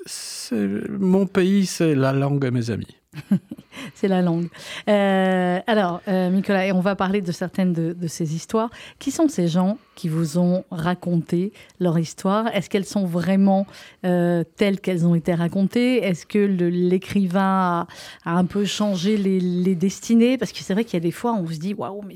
C'est, 0.05 0.67
mon 0.89 1.27
pays, 1.27 1.67
c'est 1.67 1.95
la 1.95 2.13
langue 2.13 2.45
et 2.45 2.51
mes 2.51 2.71
amis. 2.71 2.97
C'est 3.95 4.09
la 4.09 4.23
langue. 4.23 4.49
Euh, 4.89 5.61
alors, 5.67 6.01
euh, 6.09 6.31
Nicolas, 6.31 6.67
et 6.67 6.73
on 6.73 6.81
va 6.81 6.95
parler 6.95 7.21
de 7.21 7.33
certaines 7.33 7.73
de, 7.73 8.07
ces 8.07 8.35
histoires. 8.35 8.71
Qui 8.99 9.11
sont 9.11 9.29
ces 9.29 9.49
gens 9.49 9.79
qui 9.95 10.09
vous 10.09 10.39
ont 10.39 10.65
raconté 10.71 11.53
leur 11.81 11.99
histoire? 11.99 12.49
Est-ce 12.55 12.71
qu'elles 12.71 12.85
sont 12.87 13.05
vraiment 13.05 13.67
euh, 14.05 14.45
telles 14.57 14.81
qu'elles 14.81 15.07
ont 15.07 15.15
été 15.15 15.35
racontées? 15.35 15.99
Est-ce 16.05 16.27
que 16.27 16.39
l'écrivain 16.39 17.87
a, 18.25 18.37
un 18.37 18.45
peu 18.45 18.65
changé 18.65 19.17
les, 19.17 19.41
les 19.41 19.75
destinées? 19.75 20.39
Parce 20.39 20.53
que 20.53 20.59
c'est 20.59 20.75
vrai 20.75 20.85
qu'il 20.85 20.95
y 20.95 20.97
a 20.99 21.01
des 21.01 21.11
fois, 21.11 21.35
on 21.35 21.47
se 21.47 21.59
dit 21.59 21.75
waouh, 21.75 22.03
mais 22.03 22.15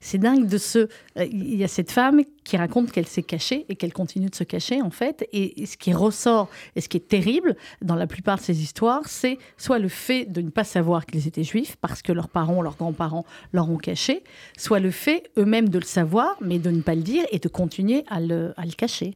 c'est 0.00 0.18
dingue 0.18 0.46
de 0.46 0.58
ce. 0.58 0.88
Il 1.16 1.56
y 1.56 1.64
a 1.64 1.68
cette 1.68 1.90
femme 1.90 2.22
qui 2.50 2.56
raconte 2.56 2.90
qu'elle 2.90 3.06
s'est 3.06 3.22
cachée 3.22 3.64
et 3.68 3.76
qu'elle 3.76 3.92
continue 3.92 4.28
de 4.28 4.34
se 4.34 4.42
cacher 4.42 4.82
en 4.82 4.90
fait. 4.90 5.24
Et, 5.32 5.66
ce 5.66 5.76
qui 5.76 5.92
ressort 5.92 6.50
et 6.74 6.80
ce 6.80 6.88
qui 6.88 6.96
est 6.96 7.06
terrible 7.06 7.54
dans 7.80 7.94
la 7.94 8.08
plupart 8.08 8.38
de 8.38 8.42
ces 8.42 8.60
histoires, 8.60 9.02
c'est 9.06 9.38
soit 9.56 9.78
le 9.78 9.86
fait 9.86 10.24
de 10.24 10.40
ne 10.40 10.50
pas 10.50 10.64
savoir 10.64 11.06
qu'ils 11.06 11.28
étaient 11.28 11.44
juifs 11.44 11.76
parce 11.80 12.02
que 12.02 12.10
leurs 12.10 12.28
parents, 12.28 12.60
leurs 12.60 12.76
grands-parents 12.76 13.24
leur 13.52 13.70
ont 13.70 13.76
caché, 13.76 14.24
soit 14.58 14.80
le 14.80 14.90
fait 14.90 15.30
eux-mêmes 15.38 15.68
de 15.68 15.78
le 15.78 15.84
savoir 15.84 16.36
mais 16.40 16.58
de 16.58 16.70
ne 16.72 16.82
pas 16.82 16.96
le 16.96 17.02
dire 17.02 17.24
et 17.30 17.38
de 17.38 17.46
continuer 17.46 18.02
à 18.08 18.18
le, 18.20 18.52
à 18.56 18.64
le 18.64 18.72
cacher. 18.72 19.14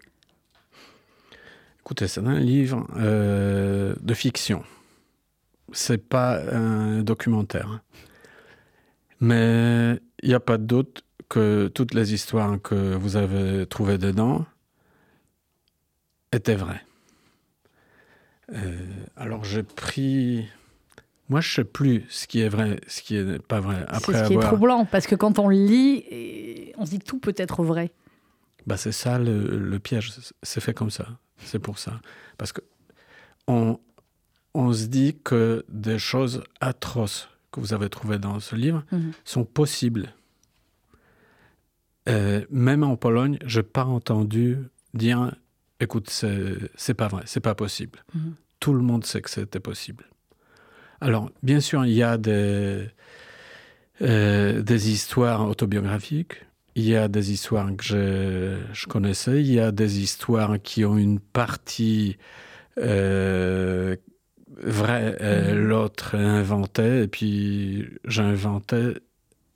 Écoutez, 1.81 2.07
c'est 2.07 2.25
un 2.25 2.39
livre 2.39 2.87
euh, 2.97 3.97
de 4.01 4.15
fiction. 4.15 4.63
C'est 5.73 6.09
pas 6.09 6.41
un 6.55 7.03
documentaire. 7.03 7.83
Mais 9.19 9.99
il 10.23 10.29
n'y 10.29 10.35
a 10.35 10.41
pas 10.41 10.57
de 10.57 10.67
doute 10.67 11.03
que 11.29 11.69
toutes 11.69 11.95
les 11.95 12.13
histoires 12.15 12.61
que 12.63 12.95
vous 12.95 13.17
avez 13.17 13.67
trouvées 13.67 13.99
dedans 13.99 14.45
étaient 16.33 16.55
vraies. 16.57 16.83
Euh, 18.53 18.79
alors 19.17 19.45
j'ai 19.45 19.63
pris... 19.63 20.47
Moi, 21.31 21.41
je 21.41 21.55
sais 21.55 21.65
plus 21.65 22.05
ce 22.11 22.27
qui 22.27 22.41
est 22.41 22.51
vrai, 22.51 22.79
ce 22.87 23.01
qui 23.01 23.17
est 23.17 23.39
pas 23.41 23.59
vrai. 23.61 23.87
C'est 23.95 23.99
ce 24.01 24.27
qui 24.27 24.35
est 24.35 24.37
avoir... 24.37 24.45
troublant 24.49 24.85
parce 24.85 25.07
que 25.07 25.15
quand 25.15 25.39
on 25.39 25.49
lit, 25.49 26.05
on 26.77 26.85
se 26.85 26.91
dit 26.91 26.99
que 26.99 27.05
tout 27.07 27.19
peut 27.19 27.35
être 27.39 27.65
vrai. 27.65 27.93
Bah, 28.67 28.77
c'est 28.77 28.93
ça 28.93 29.19
le, 29.19 29.59
le 29.59 29.79
piège. 29.79 30.13
C'est 30.43 30.61
fait 30.61 30.75
comme 30.75 30.91
ça. 30.91 31.09
C'est 31.39 31.59
pour 31.59 31.79
ça. 31.79 32.01
Parce 32.37 32.53
que 32.53 32.61
on, 33.49 33.79
on 34.53 34.73
se 34.75 34.85
dit 34.85 35.17
que 35.25 35.65
des 35.71 35.99
choses 35.99 36.43
atroces 36.61 37.31
que 37.53 37.61
vous 37.61 37.73
avez 37.73 37.89
trouvées 37.89 38.19
dans 38.19 38.39
ce 38.41 38.55
livre 38.55 38.85
Mhm. 38.93 39.13
sont 39.25 39.45
possibles. 39.47 40.13
Euh, 42.09 42.45
même 42.51 42.83
en 42.83 42.97
Pologne, 42.97 43.39
je 43.47 43.61
n'ai 43.61 43.67
pas 43.67 43.85
entendu 43.85 44.59
dire 44.93 45.35
écoute, 45.81 46.09
c'est 46.11 46.95
pas 46.95 47.09
vrai, 47.09 47.23
c'est 47.27 47.41
pas 47.41 47.55
possible. 47.55 48.05
Mhm. 48.15 48.35
Tout 48.61 48.75
le 48.75 48.81
monde 48.83 49.05
sait 49.05 49.21
que 49.23 49.31
c'était 49.31 49.61
possible. 49.61 50.05
Alors, 51.01 51.31
bien 51.43 51.61
sûr, 51.61 51.85
il 51.85 51.93
y 51.93 52.03
a 52.03 52.17
des, 52.17 52.87
euh, 54.03 54.63
des 54.63 54.91
histoires 54.91 55.47
autobiographiques, 55.49 56.45
il 56.75 56.85
y 56.85 56.97
a 56.97 57.09
des 57.09 57.33
histoires 57.33 57.75
que 57.77 57.85
je, 57.85 58.59
je 58.73 58.87
connaissais, 58.87 59.41
il 59.41 59.53
y 59.53 59.61
a 59.61 59.71
des 59.73 60.01
histoires 60.01 60.61
qui 60.63 60.85
ont 60.85 60.97
une 60.97 61.21
partie 61.21 62.17
euh, 62.79 63.95
vraie, 64.57 65.17
et 65.21 65.53
Mhm. 65.53 65.59
l'autre 65.69 66.17
inventée, 66.17 67.03
et 67.03 67.09
puis 67.09 67.87
j'inventais. 68.07 68.95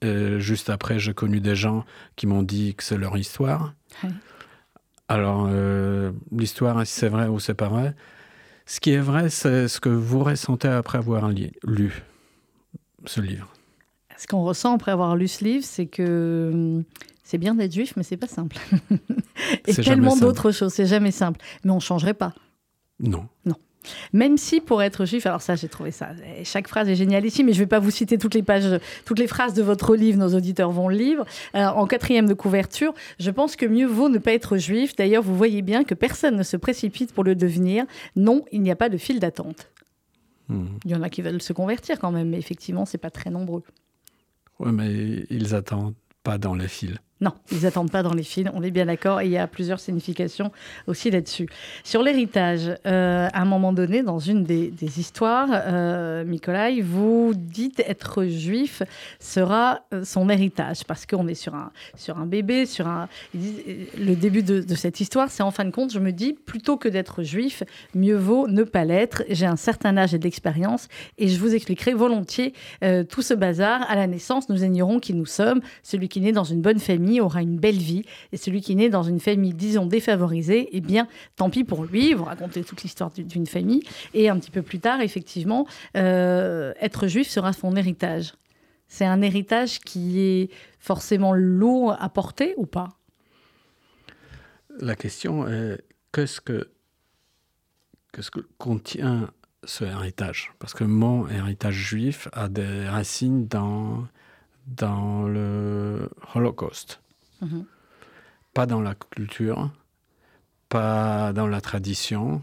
Euh, 0.04 0.38
juste 0.38 0.70
après, 0.70 0.98
j'ai 0.98 1.14
connu 1.14 1.40
des 1.40 1.56
gens 1.56 1.84
qui 2.16 2.26
m'ont 2.26 2.42
dit 2.42 2.74
que 2.74 2.84
c'est 2.84 2.98
leur 2.98 3.16
histoire. 3.16 3.74
Alors, 5.08 5.48
euh, 5.50 6.12
l'histoire, 6.30 6.86
si 6.86 6.92
c'est 6.92 7.08
vrai 7.08 7.26
ou 7.26 7.40
c'est 7.40 7.54
pas 7.54 7.68
vrai. 7.68 7.94
Ce 8.66 8.80
qui 8.80 8.90
est 8.90 9.00
vrai, 9.00 9.30
c'est 9.30 9.66
ce 9.66 9.80
que 9.80 9.88
vous 9.88 10.22
ressentez 10.22 10.68
après 10.68 10.98
avoir 10.98 11.30
lu 11.30 12.02
ce 13.06 13.20
livre. 13.20 13.52
Ce 14.18 14.26
qu'on 14.26 14.44
ressent 14.44 14.74
après 14.74 14.92
avoir 14.92 15.16
lu 15.16 15.26
ce 15.28 15.44
livre, 15.44 15.64
c'est 15.64 15.86
que 15.86 16.50
hum, 16.52 16.84
c'est 17.24 17.38
bien 17.38 17.54
d'être 17.54 17.72
juif, 17.72 17.94
mais 17.96 18.02
c'est 18.02 18.16
pas 18.16 18.26
simple. 18.26 18.56
Et 19.66 19.74
tellement 19.74 20.16
d'autres 20.16 20.50
choses, 20.50 20.72
c'est 20.72 20.86
jamais 20.86 21.10
simple. 21.10 21.40
Mais 21.64 21.70
on 21.70 21.80
changerait 21.80 22.14
pas. 22.14 22.34
Non. 23.00 23.26
Non. 23.44 23.54
Même 24.12 24.36
si 24.36 24.60
pour 24.60 24.82
être 24.82 25.04
juif, 25.04 25.26
alors 25.26 25.40
ça 25.40 25.54
j'ai 25.54 25.68
trouvé 25.68 25.90
ça, 25.90 26.10
chaque 26.44 26.68
phrase 26.68 26.88
est 26.88 26.94
géniale 26.94 27.24
ici, 27.24 27.44
mais 27.44 27.52
je 27.52 27.58
ne 27.58 27.64
vais 27.64 27.68
pas 27.68 27.78
vous 27.78 27.90
citer 27.90 28.18
toutes 28.18 28.34
les 28.34 28.42
pages, 28.42 28.80
toutes 29.04 29.18
les 29.18 29.26
phrases 29.26 29.54
de 29.54 29.62
votre 29.62 29.96
livre, 29.96 30.18
nos 30.18 30.34
auditeurs 30.34 30.70
vont 30.70 30.88
le 30.88 30.96
lire. 30.96 31.24
Euh, 31.54 31.66
en 31.66 31.86
quatrième 31.86 32.26
de 32.26 32.34
couverture, 32.34 32.92
je 33.18 33.30
pense 33.30 33.56
que 33.56 33.66
mieux 33.66 33.86
vaut 33.86 34.08
ne 34.08 34.18
pas 34.18 34.32
être 34.32 34.56
juif. 34.56 34.96
D'ailleurs, 34.96 35.22
vous 35.22 35.36
voyez 35.36 35.62
bien 35.62 35.84
que 35.84 35.94
personne 35.94 36.36
ne 36.36 36.42
se 36.42 36.56
précipite 36.56 37.12
pour 37.12 37.24
le 37.24 37.34
devenir. 37.34 37.84
Non, 38.16 38.44
il 38.52 38.62
n'y 38.62 38.70
a 38.70 38.76
pas 38.76 38.88
de 38.88 38.98
file 38.98 39.20
d'attente. 39.20 39.70
Hmm. 40.48 40.66
Il 40.84 40.90
y 40.90 40.94
en 40.94 41.02
a 41.02 41.08
qui 41.08 41.22
veulent 41.22 41.42
se 41.42 41.52
convertir 41.52 41.98
quand 41.98 42.10
même, 42.10 42.30
mais 42.30 42.38
effectivement, 42.38 42.84
c'est 42.84 42.98
pas 42.98 43.10
très 43.10 43.30
nombreux. 43.30 43.62
Oui, 44.58 44.72
mais 44.72 45.24
ils 45.30 45.54
attendent 45.54 45.94
pas 46.22 46.38
dans 46.38 46.54
les 46.54 46.68
files. 46.68 46.98
Non, 47.20 47.32
ils 47.50 47.62
n'attendent 47.62 47.90
pas 47.90 48.02
dans 48.02 48.14
les 48.14 48.22
fils, 48.22 48.46
on 48.54 48.62
est 48.62 48.70
bien 48.70 48.86
d'accord, 48.86 49.20
et 49.20 49.26
il 49.26 49.32
y 49.32 49.38
a 49.38 49.46
plusieurs 49.46 49.80
significations 49.80 50.52
aussi 50.86 51.10
là-dessus. 51.10 51.48
Sur 51.82 52.02
l'héritage, 52.02 52.70
euh, 52.86 53.28
à 53.32 53.42
un 53.42 53.44
moment 53.44 53.72
donné, 53.72 54.02
dans 54.02 54.18
une 54.18 54.44
des, 54.44 54.72
histoires, 54.98 55.48
euh, 55.52 56.24
vous 56.82 57.32
dites 57.34 57.80
être 57.80 58.24
juif 58.24 58.82
sera 59.18 59.80
euh, 59.92 60.04
son 60.04 60.28
héritage, 60.28 60.84
parce 60.84 61.06
qu'on 61.06 61.26
est 61.28 61.34
sur 61.34 61.54
un, 61.54 61.70
sur 61.96 62.18
un 62.18 62.26
bébé, 62.26 62.66
sur 62.66 62.86
un... 62.86 63.08
Le 63.34 64.14
début 64.14 64.42
de, 64.42 64.74
cette 64.74 65.00
histoire, 65.00 65.30
c'est 65.30 65.42
en 65.42 65.50
fin 65.50 65.64
de 65.64 65.70
compte, 65.70 65.92
je 65.92 65.98
me 65.98 66.12
dis, 66.12 66.32
plutôt 66.32 66.76
que 66.76 66.88
d'être 66.88 67.22
juif, 67.22 67.62
mieux 67.94 68.16
vaut 68.16 68.48
ne 68.48 68.62
pas 68.62 68.84
l'être. 68.84 69.24
J'ai 69.28 69.46
un 69.46 69.56
certain 69.56 69.96
âge 69.96 70.14
et 70.14 70.18
d'expérience, 70.18 70.88
et 71.18 71.28
je 71.28 71.38
vous 71.38 71.54
expliquerai 71.54 71.94
volontiers 71.94 72.54
euh, 72.84 73.04
tout 73.04 73.22
ce 73.22 73.34
bazar. 73.34 73.88
À 73.90 73.96
la 73.96 74.06
naissance, 74.06 74.48
nous 74.48 74.64
ignorons 74.64 75.00
qui 75.00 75.14
nous 75.14 75.26
sommes, 75.26 75.60
celui 75.82 76.08
qui 76.08 76.20
naît 76.20 76.32
dans 76.32 76.44
une 76.44 76.60
bonne 76.60 76.78
famille, 76.78 77.07
aura 77.20 77.42
une 77.42 77.58
belle 77.58 77.78
vie. 77.78 78.04
Et 78.32 78.36
celui 78.36 78.60
qui 78.60 78.76
naît 78.76 78.88
dans 78.88 79.02
une 79.02 79.20
famille, 79.20 79.54
disons, 79.54 79.86
défavorisée, 79.86 80.68
eh 80.72 80.80
bien, 80.80 81.08
tant 81.36 81.50
pis 81.50 81.64
pour 81.64 81.84
lui. 81.84 82.14
Vous 82.14 82.24
racontez 82.24 82.62
toute 82.64 82.82
l'histoire 82.82 83.10
d'une 83.10 83.46
famille. 83.46 83.82
Et 84.14 84.28
un 84.28 84.38
petit 84.38 84.50
peu 84.50 84.62
plus 84.62 84.80
tard, 84.80 85.00
effectivement, 85.00 85.66
euh, 85.96 86.72
être 86.80 87.06
juif 87.06 87.28
sera 87.28 87.52
son 87.52 87.74
héritage. 87.76 88.32
C'est 88.88 89.04
un 89.04 89.20
héritage 89.20 89.80
qui 89.80 90.20
est 90.20 90.50
forcément 90.78 91.34
lourd 91.34 91.94
à 91.98 92.08
porter 92.08 92.54
ou 92.56 92.66
pas? 92.66 92.88
La 94.80 94.96
question 94.96 95.46
est 95.48 95.82
qu'est-ce 96.12 96.40
que, 96.40 96.70
qu'est-ce 98.12 98.30
que 98.30 98.40
contient 98.58 99.30
ce 99.64 99.84
héritage? 99.84 100.52
Parce 100.58 100.72
que 100.72 100.84
mon 100.84 101.28
héritage 101.28 101.74
juif 101.74 102.28
a 102.32 102.48
des 102.48 102.88
racines 102.88 103.46
dans, 103.46 104.06
dans 104.68 105.26
le 105.26 106.10
Holocauste. 106.34 107.00
Mhm. 107.40 107.64
Pas 108.54 108.66
dans 108.66 108.80
la 108.80 108.94
culture, 108.94 109.70
pas 110.68 111.32
dans 111.32 111.46
la 111.46 111.60
tradition. 111.60 112.42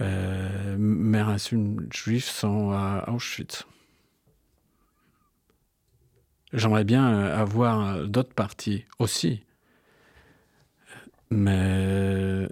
Euh, 0.00 0.76
mes 0.78 1.20
racines 1.20 1.86
juives 1.92 2.24
sont 2.24 2.70
à 2.70 3.04
Auschwitz. 3.08 3.66
J'aimerais 6.52 6.84
bien 6.84 7.06
avoir 7.06 8.06
d'autres 8.08 8.34
parties 8.34 8.84
aussi. 8.98 9.44
Mais 11.30 12.48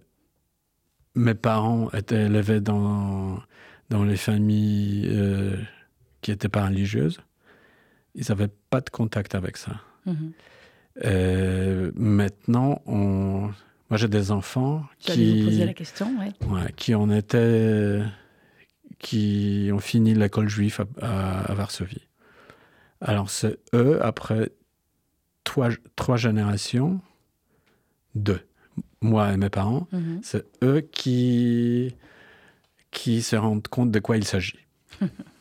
mes 1.16 1.34
parents 1.34 1.90
étaient 1.90 2.26
élevés 2.26 2.60
dans, 2.60 3.42
dans 3.90 4.04
les 4.04 4.16
familles 4.16 5.08
euh, 5.10 5.56
qui 6.20 6.30
n'étaient 6.30 6.48
pas 6.48 6.66
religieuses. 6.66 7.20
Ils 8.14 8.24
n'avaient 8.28 8.50
pas 8.70 8.80
de 8.80 8.90
contact 8.90 9.34
avec 9.34 9.56
ça. 9.56 9.80
Mhm. 10.06 10.32
Euh, 11.04 11.92
maintenant, 11.94 12.82
on... 12.86 13.50
moi 13.90 13.96
j'ai 13.96 14.08
des 14.08 14.32
enfants 14.32 14.84
qui, 14.98 15.50
la 15.58 15.72
question, 15.72 16.08
qui 16.76 16.94
en 16.94 17.10
étaient, 17.10 18.02
qui 18.98 19.70
ont 19.72 19.78
fini 19.78 20.14
l'école 20.14 20.48
juive 20.48 20.84
à, 21.00 21.54
Varsovie. 21.54 22.08
Alors 23.00 23.30
c'est 23.30 23.58
eux, 23.74 24.04
après 24.04 24.50
trois, 25.44 25.68
trois 25.94 26.16
générations, 26.16 27.00
deux, 28.16 28.40
moi 29.00 29.32
et 29.32 29.36
mes 29.36 29.50
parents, 29.50 29.86
mhm. 29.92 30.18
c'est 30.22 30.44
eux 30.64 30.80
qui, 30.80 31.94
qui 32.90 33.23
se 33.23 33.36
rendent 33.36 33.68
compte 33.68 33.92
de 33.92 34.00
quoi 34.00 34.16
il 34.16 34.25
s'agit. 34.25 34.58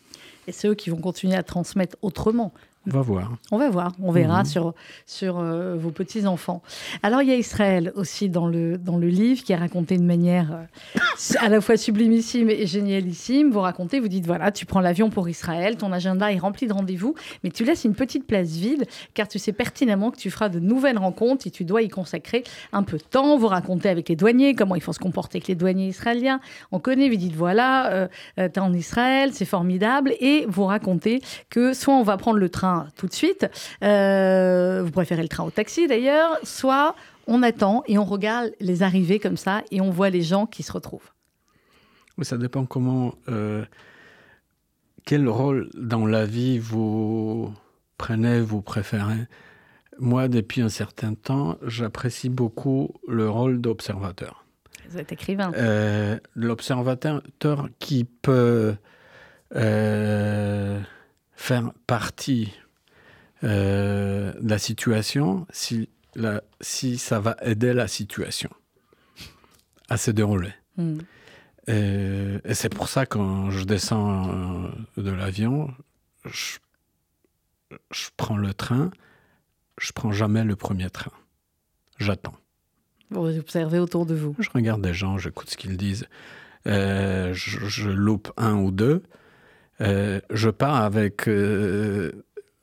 et 0.47 0.51
c'est 0.51 0.67
eux 0.67 0.75
qui 0.75 0.89
vont 0.89 0.97
continuer 0.97 1.35
à 1.35 1.43
transmettre 1.43 1.97
autrement. 2.01 2.53
On 2.87 2.91
va 2.91 3.01
voir. 3.01 3.31
On 3.51 3.57
va 3.57 3.69
voir. 3.69 3.91
On 4.01 4.11
verra 4.11 4.39
mhm. 4.39 4.45
sur, 4.45 4.73
sur 5.05 5.39
euh, 5.39 5.75
vos 5.75 5.91
petits-enfants. 5.91 6.61
Alors, 7.03 7.21
il 7.21 7.27
y 7.27 7.31
a 7.31 7.35
Israël 7.35 7.91
aussi 7.95 8.29
dans 8.29 8.47
le, 8.47 8.77
dans 8.77 8.97
le 8.97 9.07
livre 9.07 9.43
qui 9.43 9.51
est 9.51 9.57
raconté 9.57 9.97
de 9.97 10.03
manière 10.03 10.53
euh, 10.53 11.37
à 11.39 11.49
la 11.49 11.59
fois 11.59 11.75
sublimissime 11.75 12.49
et 12.49 12.65
génialissime. 12.65 13.51
Vous 13.51 13.59
racontez, 13.59 13.99
vous 13.99 14.07
dites 14.07 14.25
voilà, 14.25 14.51
tu 14.51 14.65
prends 14.65 14.79
l'avion 14.79 15.09
pour 15.09 15.27
Israël, 15.27 15.75
ton 15.75 15.91
agenda 15.91 16.31
est 16.31 16.37
rempli 16.37 16.67
de 16.67 16.73
rendez-vous, 16.73 17.13
mais 17.43 17.49
tu 17.49 17.65
laisses 17.65 17.83
une 17.83 17.95
petite 17.95 18.25
place 18.25 18.51
vide 18.51 18.85
car 19.13 19.27
tu 19.27 19.37
sais 19.37 19.51
pertinemment 19.51 20.11
que 20.11 20.17
tu 20.17 20.31
feras 20.31 20.47
de 20.47 20.59
nouvelles 20.59 20.97
rencontres 20.97 21.45
et 21.47 21.51
tu 21.51 21.65
dois 21.65 21.81
y 21.81 21.89
consacrer 21.89 22.43
un 22.71 22.83
peu 22.83 22.97
de 22.97 23.03
temps. 23.03 23.37
Vous 23.37 23.47
racontez 23.47 23.89
avec 23.89 24.07
les 24.07 24.15
douaniers 24.15 24.55
comment 24.55 24.75
il 24.75 24.81
faut 24.81 24.93
se 24.93 24.99
comporter 24.99 25.37
avec 25.37 25.49
les 25.49 25.55
douaniers 25.55 25.87
israéliens. 25.87 26.39
On 26.71 26.79
connaît, 26.79 27.09
vous 27.09 27.17
dites 27.17 27.35
voilà, 27.35 27.91
euh, 27.91 28.07
tu 28.37 28.43
es 28.43 28.59
en 28.59 28.73
Israël, 28.73 29.31
c'est 29.33 29.45
formidable. 29.45 30.13
Et 30.21 30.45
vous 30.47 30.65
racontez 30.65 31.21
que 31.49 31.73
soit 31.73 31.93
on 31.93 32.03
va 32.03 32.15
prendre 32.15 32.37
le 32.37 32.49
train 32.79 32.89
tout 32.95 33.07
de 33.07 33.13
suite. 33.13 33.47
Euh, 33.83 34.81
vous 34.83 34.91
préférez 34.91 35.21
le 35.21 35.27
train 35.27 35.43
au 35.43 35.51
taxi 35.51 35.87
d'ailleurs, 35.87 36.37
soit 36.43 36.95
on 37.27 37.43
attend 37.43 37.83
et 37.87 37.97
on 37.97 38.05
regarde 38.05 38.51
les 38.59 38.83
arrivées 38.83 39.19
comme 39.19 39.37
ça 39.37 39.63
et 39.71 39.81
on 39.81 39.89
voit 39.89 40.09
les 40.09 40.21
gens 40.21 40.45
qui 40.45 40.63
se 40.63 40.71
retrouvent. 40.71 41.11
ça 42.21 42.37
dépend 42.37 42.65
comment, 42.65 43.15
euh, 43.29 43.65
quel 45.05 45.27
rôle 45.27 45.69
dans 45.75 46.05
la 46.05 46.25
vie 46.25 46.59
vous 46.59 47.53
prenez, 47.97 48.41
vous 48.41 48.61
préférez. 48.61 49.27
Moi, 49.99 50.27
depuis 50.27 50.61
un 50.61 50.69
certain 50.69 51.15
temps, 51.15 51.57
j'apprécie 51.65 52.29
beaucoup 52.29 52.93
le 53.07 53.29
rôle 53.29 53.59
d'observateur. 53.59 54.45
Vous 54.89 54.99
êtes 54.99 55.11
écrivain. 55.11 55.51
Euh, 55.55 56.17
l'observateur 56.35 57.21
qui 57.79 58.05
peut 58.05 58.75
faire 61.37 61.71
partie 61.85 62.51
euh, 63.43 64.33
la 64.41 64.57
situation 64.57 65.45
si, 65.51 65.89
la, 66.15 66.41
si 66.59 66.97
ça 66.97 67.19
va 67.19 67.37
aider 67.41 67.73
la 67.73 67.87
situation 67.87 68.49
à 69.89 69.97
se 69.97 70.09
dérouler. 70.11 70.53
Hmm. 70.77 70.99
Et, 71.67 72.53
c'est 72.53 72.73
pour 72.73 72.89
ça 72.89 73.05
quand 73.05 73.51
je 73.51 73.63
descends 73.63 74.29
euh, 74.29 75.01
de 75.01 75.11
l'avion, 75.11 75.71
je, 76.25 76.57
je, 77.91 78.09
prends 78.15 78.37
le 78.37 78.53
train, 78.53 78.89
je 79.79 79.91
prends 79.91 80.11
jamais 80.11 80.43
le 80.43 80.55
premier 80.55 80.89
train. 80.89 81.11
J'attends. 81.99 82.35
Vous 83.11 83.37
observez 83.37 83.79
autour 83.79 84.05
de 84.05 84.15
vous. 84.15 84.35
Je 84.39 84.49
regarde 84.53 84.81
des 84.81 84.93
gens, 84.93 85.17
j'écoute 85.17 85.49
ce 85.49 85.57
qu'ils 85.57 85.77
disent. 85.77 86.07
Euh, 86.65 87.33
je, 87.33 87.89
loupe 87.89 88.31
un 88.35 88.55
ou 88.55 88.71
deux. 88.71 89.03
je 89.79 90.49
pars 90.49 90.75
avec 90.75 91.29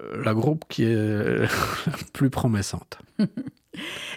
la 0.00 0.34
groupe 0.34 0.64
qui 0.68 0.84
est 0.84 1.46
plus 2.12 2.30
promessante. 2.30 2.98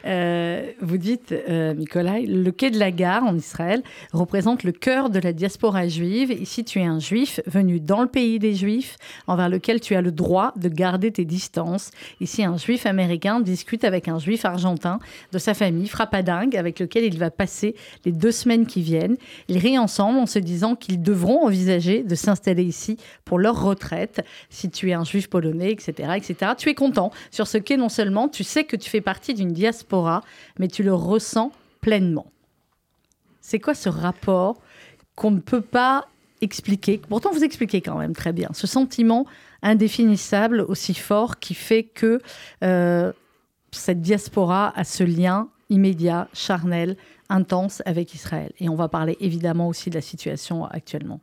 Euh, 0.07 0.71
vous 0.81 0.97
dites, 0.97 1.31
euh, 1.31 1.73
le 1.73 2.51
quai 2.51 2.71
de 2.71 2.79
la 2.79 2.91
gare 2.91 3.23
en 3.23 3.35
Israël 3.35 3.83
représente 4.13 4.63
le 4.63 4.71
cœur 4.71 5.09
de 5.09 5.19
la 5.19 5.33
diaspora 5.33 5.87
juive. 5.87 6.31
Ici, 6.31 6.63
tu 6.63 6.79
es 6.79 6.85
un 6.85 6.99
juif 6.99 7.41
venu 7.45 7.79
dans 7.79 8.01
le 8.01 8.07
pays 8.07 8.39
des 8.39 8.55
juifs, 8.55 8.95
envers 9.27 9.49
lequel 9.49 9.81
tu 9.81 9.95
as 9.95 10.01
le 10.01 10.11
droit 10.11 10.53
de 10.55 10.69
garder 10.69 11.11
tes 11.11 11.25
distances. 11.25 11.91
Ici, 12.21 12.43
un 12.43 12.57
juif 12.57 12.85
américain 12.85 13.41
discute 13.41 13.83
avec 13.83 14.07
un 14.07 14.19
juif 14.19 14.45
argentin 14.45 14.99
de 15.33 15.39
sa 15.39 15.53
famille, 15.53 15.87
frappadingue, 15.87 16.55
avec 16.55 16.79
lequel 16.79 17.03
il 17.03 17.17
va 17.17 17.29
passer 17.29 17.75
les 18.05 18.11
deux 18.11 18.31
semaines 18.31 18.65
qui 18.65 18.81
viennent. 18.81 19.17
Ils 19.49 19.57
rient 19.57 19.77
ensemble 19.77 20.19
en 20.19 20.25
se 20.25 20.39
disant 20.39 20.75
qu'ils 20.75 21.01
devront 21.01 21.45
envisager 21.45 22.03
de 22.03 22.15
s'installer 22.15 22.63
ici 22.63 22.97
pour 23.25 23.39
leur 23.39 23.61
retraite. 23.61 24.21
Si 24.49 24.69
tu 24.69 24.89
es 24.89 24.93
un 24.93 25.03
juif 25.03 25.29
polonais, 25.29 25.71
etc., 25.71 26.13
etc., 26.15 26.53
tu 26.57 26.69
es 26.69 26.75
content. 26.75 27.11
Sur 27.31 27.47
ce 27.47 27.57
quai, 27.57 27.75
non 27.75 27.89
seulement 27.89 28.29
tu 28.29 28.43
sais 28.43 28.63
que 28.63 28.75
tu 28.75 28.89
fais 28.89 29.01
partie 29.01 29.33
d'une 29.33 29.51
diaspora, 29.51 29.96
mais 30.59 30.67
tu 30.67 30.83
le 30.83 30.93
ressens 30.93 31.51
pleinement. 31.81 32.27
C'est 33.41 33.59
quoi 33.59 33.73
ce 33.73 33.89
rapport 33.89 34.61
qu'on 35.15 35.31
ne 35.31 35.39
peut 35.39 35.61
pas 35.61 36.07
expliquer 36.41 36.99
Pourtant, 37.09 37.31
vous 37.31 37.43
expliquez 37.43 37.81
quand 37.81 37.97
même 37.97 38.13
très 38.13 38.33
bien. 38.33 38.49
Ce 38.53 38.67
sentiment 38.67 39.25
indéfinissable, 39.61 40.61
aussi 40.61 40.93
fort, 40.93 41.39
qui 41.39 41.53
fait 41.53 41.83
que 41.83 42.21
euh, 42.63 43.11
cette 43.71 44.01
diaspora 44.01 44.73
a 44.75 44.83
ce 44.83 45.03
lien 45.03 45.49
immédiat, 45.69 46.27
charnel, 46.33 46.95
intense 47.29 47.81
avec 47.85 48.13
Israël. 48.13 48.51
Et 48.59 48.69
on 48.69 48.75
va 48.75 48.87
parler 48.87 49.17
évidemment 49.19 49.67
aussi 49.67 49.89
de 49.89 49.95
la 49.95 50.01
situation 50.01 50.65
actuellement. 50.65 51.19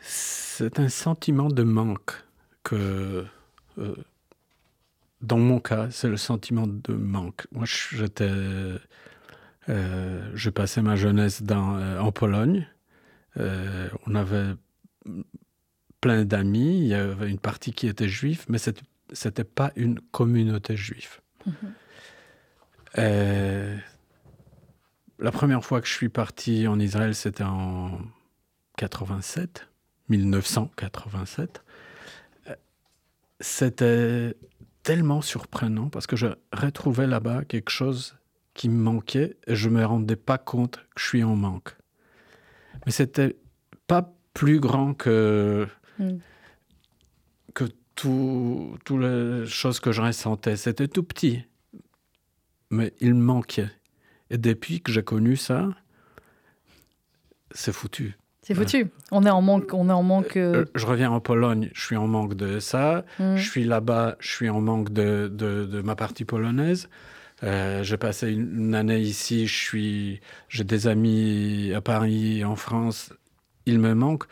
C'est 0.00 0.78
un 0.78 0.88
sentiment 0.88 1.48
de 1.48 1.62
manque 1.62 2.12
que 2.62 3.24
euh, 3.78 3.94
dans 5.22 5.38
mon 5.38 5.60
cas, 5.60 5.88
c'est 5.90 6.08
le 6.08 6.16
sentiment 6.16 6.66
de 6.66 6.92
manque. 6.94 7.46
Moi, 7.52 7.64
j'étais 7.66 8.30
Euh, 9.68 10.30
j'ai 10.34 10.50
passé 10.50 10.82
ma 10.82 10.96
jeunesse 10.96 11.42
dans, 11.42 11.76
euh, 11.76 12.00
en 12.00 12.10
Pologne. 12.10 12.66
Euh, 13.36 13.88
on 14.06 14.14
avait 14.16 14.54
plein 16.00 16.24
d'amis. 16.24 16.80
Il 16.80 16.86
y 16.88 16.94
avait 16.94 17.30
une 17.30 17.38
partie 17.38 17.72
qui 17.72 17.86
était 17.86 18.08
juive, 18.08 18.44
mais 18.48 18.58
ce 18.58 18.70
n'était 19.24 19.44
pas 19.44 19.72
une 19.76 20.00
communauté 20.10 20.76
juive. 20.76 21.20
Euh, 22.98 23.76
la 25.18 25.30
première 25.30 25.64
fois 25.64 25.80
que 25.80 25.86
je 25.86 25.92
suis 25.92 26.08
parti 26.08 26.66
en 26.66 26.80
Israël, 26.80 27.14
c'était 27.14 27.44
en 27.44 28.00
87, 28.78 29.68
1987. 30.08 31.62
Euh, 32.48 32.54
C'était 33.40 34.36
tellement 34.82 35.22
surprenant 35.22 35.88
parce 35.88 36.06
que 36.06 36.16
je 36.16 36.28
retrouvais 36.52 37.06
là-bas 37.06 37.44
quelque 37.44 37.70
chose 37.70 38.16
qui 38.54 38.68
me 38.68 38.82
manquait 38.82 39.36
et 39.46 39.54
je 39.54 39.68
me 39.68 39.84
rendais 39.84 40.16
pas 40.16 40.38
compte 40.38 40.76
que 40.94 41.00
je 41.00 41.06
suis 41.06 41.24
en 41.24 41.36
manque. 41.36 41.76
Mais 42.84 42.92
c'était 42.92 43.36
pas 43.86 44.12
plus 44.34 44.60
grand 44.60 44.94
que 44.94 45.68
Mm. 45.98 46.18
que 47.54 47.64
tout, 47.94 48.78
toutes 48.84 49.00
les 49.00 49.46
choses 49.46 49.80
que 49.80 49.92
je 49.92 50.00
ressentais. 50.00 50.56
C'était 50.56 50.88
tout 50.88 51.02
petit, 51.02 51.44
mais 52.70 52.94
il 53.00 53.14
me 53.14 53.22
manquait. 53.22 53.70
Et 54.30 54.38
depuis 54.38 54.80
que 54.80 54.90
j'ai 54.90 55.02
connu 55.02 55.36
ça, 55.36 55.68
c'est 57.50 57.72
foutu. 57.72 58.16
C'est 58.42 58.54
foutu. 58.54 58.88
On 59.12 59.24
est 59.24 59.30
en 59.30 59.40
manque. 59.40 59.72
On 59.72 59.88
est 59.88 59.92
en 59.92 60.02
manque. 60.02 60.36
euh, 60.36 60.62
Euh, 60.62 60.64
Je 60.74 60.84
reviens 60.86 61.10
en 61.12 61.20
Pologne, 61.20 61.70
je 61.74 61.80
suis 61.84 61.96
en 61.96 62.08
manque 62.08 62.34
de 62.34 62.58
ça. 62.58 63.04
mm. 63.20 63.36
Je 63.36 63.48
suis 63.50 63.64
là-bas, 63.64 64.16
je 64.18 64.28
suis 64.28 64.48
en 64.50 64.60
manque 64.60 64.92
de, 64.92 65.28
de, 65.32 65.64
de 65.64 65.80
ma 65.80 65.94
partie 65.94 66.24
polonaise. 66.24 66.88
Euh, 67.44 67.82
j'ai 67.82 67.96
passé 67.96 68.30
une, 68.32 68.66
une 68.66 68.74
année 68.74 68.98
ici, 69.00 69.46
je 69.46 69.54
suis, 69.56 70.20
j'ai 70.48 70.64
des 70.64 70.86
amis 70.88 71.72
à 71.74 71.80
Paris, 71.80 72.44
en 72.44 72.56
France. 72.56 73.12
Il 73.66 73.78
me 73.78 73.94
manque. 73.94 74.24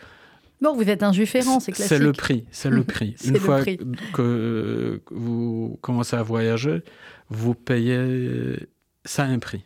Bon, 0.61 0.75
vous 0.77 0.89
êtes 0.91 1.03
errant, 1.03 1.59
c'est 1.61 1.73
classique. 1.73 1.97
C'est 1.97 1.99
le 2.03 2.13
prix, 2.13 2.45
c'est 2.51 2.69
le 2.71 2.85
prix. 2.85 3.17
Une 3.25 3.33
le 3.35 3.39
fois 3.41 3.61
prix. 3.61 3.79
que, 4.13 5.01
que 5.07 5.15
vous 5.15 5.79
commencez 5.81 6.17
à 6.17 6.23
voyager, 6.23 6.83
vous 7.31 7.55
payez 7.55 8.69
ça 9.05 9.23
a 9.25 9.27
un 9.27 9.39
prix. 9.39 9.65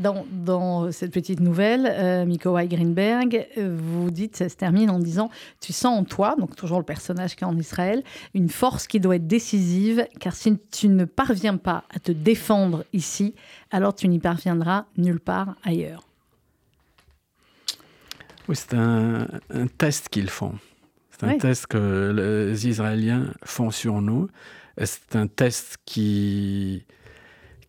Dans, 0.00 0.24
dans 0.32 0.90
cette 0.92 1.12
petite 1.12 1.40
nouvelle, 1.40 1.86
euh, 1.86 2.24
Mikołaj 2.24 2.68
Greenberg, 2.68 3.46
euh, 3.58 3.76
vous 3.78 4.10
dites, 4.10 4.34
ça 4.36 4.48
se 4.48 4.56
termine 4.56 4.88
en 4.88 4.98
disant 4.98 5.28
Tu 5.60 5.72
sens 5.74 5.98
en 6.00 6.04
toi, 6.04 6.36
donc 6.38 6.56
toujours 6.56 6.78
le 6.78 6.84
personnage 6.84 7.36
qui 7.36 7.44
est 7.44 7.46
en 7.46 7.56
Israël, 7.58 8.02
une 8.34 8.48
force 8.48 8.86
qui 8.86 8.98
doit 8.98 9.16
être 9.16 9.26
décisive, 9.26 10.06
car 10.18 10.34
si 10.34 10.58
tu 10.72 10.88
ne 10.88 11.04
parviens 11.04 11.58
pas 11.58 11.84
à 11.94 11.98
te 11.98 12.12
défendre 12.12 12.84
ici, 12.94 13.34
alors 13.70 13.94
tu 13.94 14.08
n'y 14.08 14.18
parviendras 14.18 14.86
nulle 14.96 15.20
part 15.20 15.54
ailleurs. 15.64 16.02
Oui, 18.48 18.56
c'est 18.56 18.74
un, 18.74 19.26
un 19.52 19.66
test 19.66 20.08
qu'ils 20.08 20.30
font. 20.30 20.54
C'est 21.10 21.24
un 21.24 21.32
Oui. 21.32 21.38
test 21.38 21.66
que 21.66 22.48
les 22.50 22.66
Israéliens 22.66 23.32
font 23.44 23.70
sur 23.70 24.00
nous. 24.00 24.28
C'est 24.82 25.14
un 25.14 25.26
test 25.26 25.76
qui, 25.84 26.84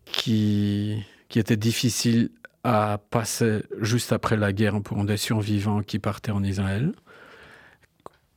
qui, 0.06 1.04
qui 1.32 1.40
était 1.40 1.58
difficile 1.58 2.30
à 2.64 3.00
passer 3.10 3.64
juste 3.80 4.12
après 4.12 4.36
la 4.36 4.52
guerre 4.52 4.82
pour 4.82 5.04
des 5.06 5.16
survivants 5.18 5.82
qui 5.82 5.98
partaient 5.98 6.32
en 6.32 6.44
Israël, 6.44 6.92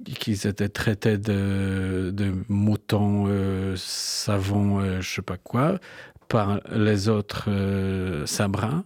qu'ils 0.04 0.46
étaient 0.46 0.68
traités 0.68 1.18
de, 1.18 2.12
de 2.14 2.32
moutons, 2.48 3.26
euh, 3.26 3.74
savons, 3.76 4.78
euh, 4.78 5.00
je 5.00 5.16
sais 5.16 5.22
pas 5.22 5.36
quoi, 5.36 5.80
par 6.28 6.60
les 6.70 7.08
autres 7.08 7.46
euh, 7.48 8.24
sabrins. 8.26 8.84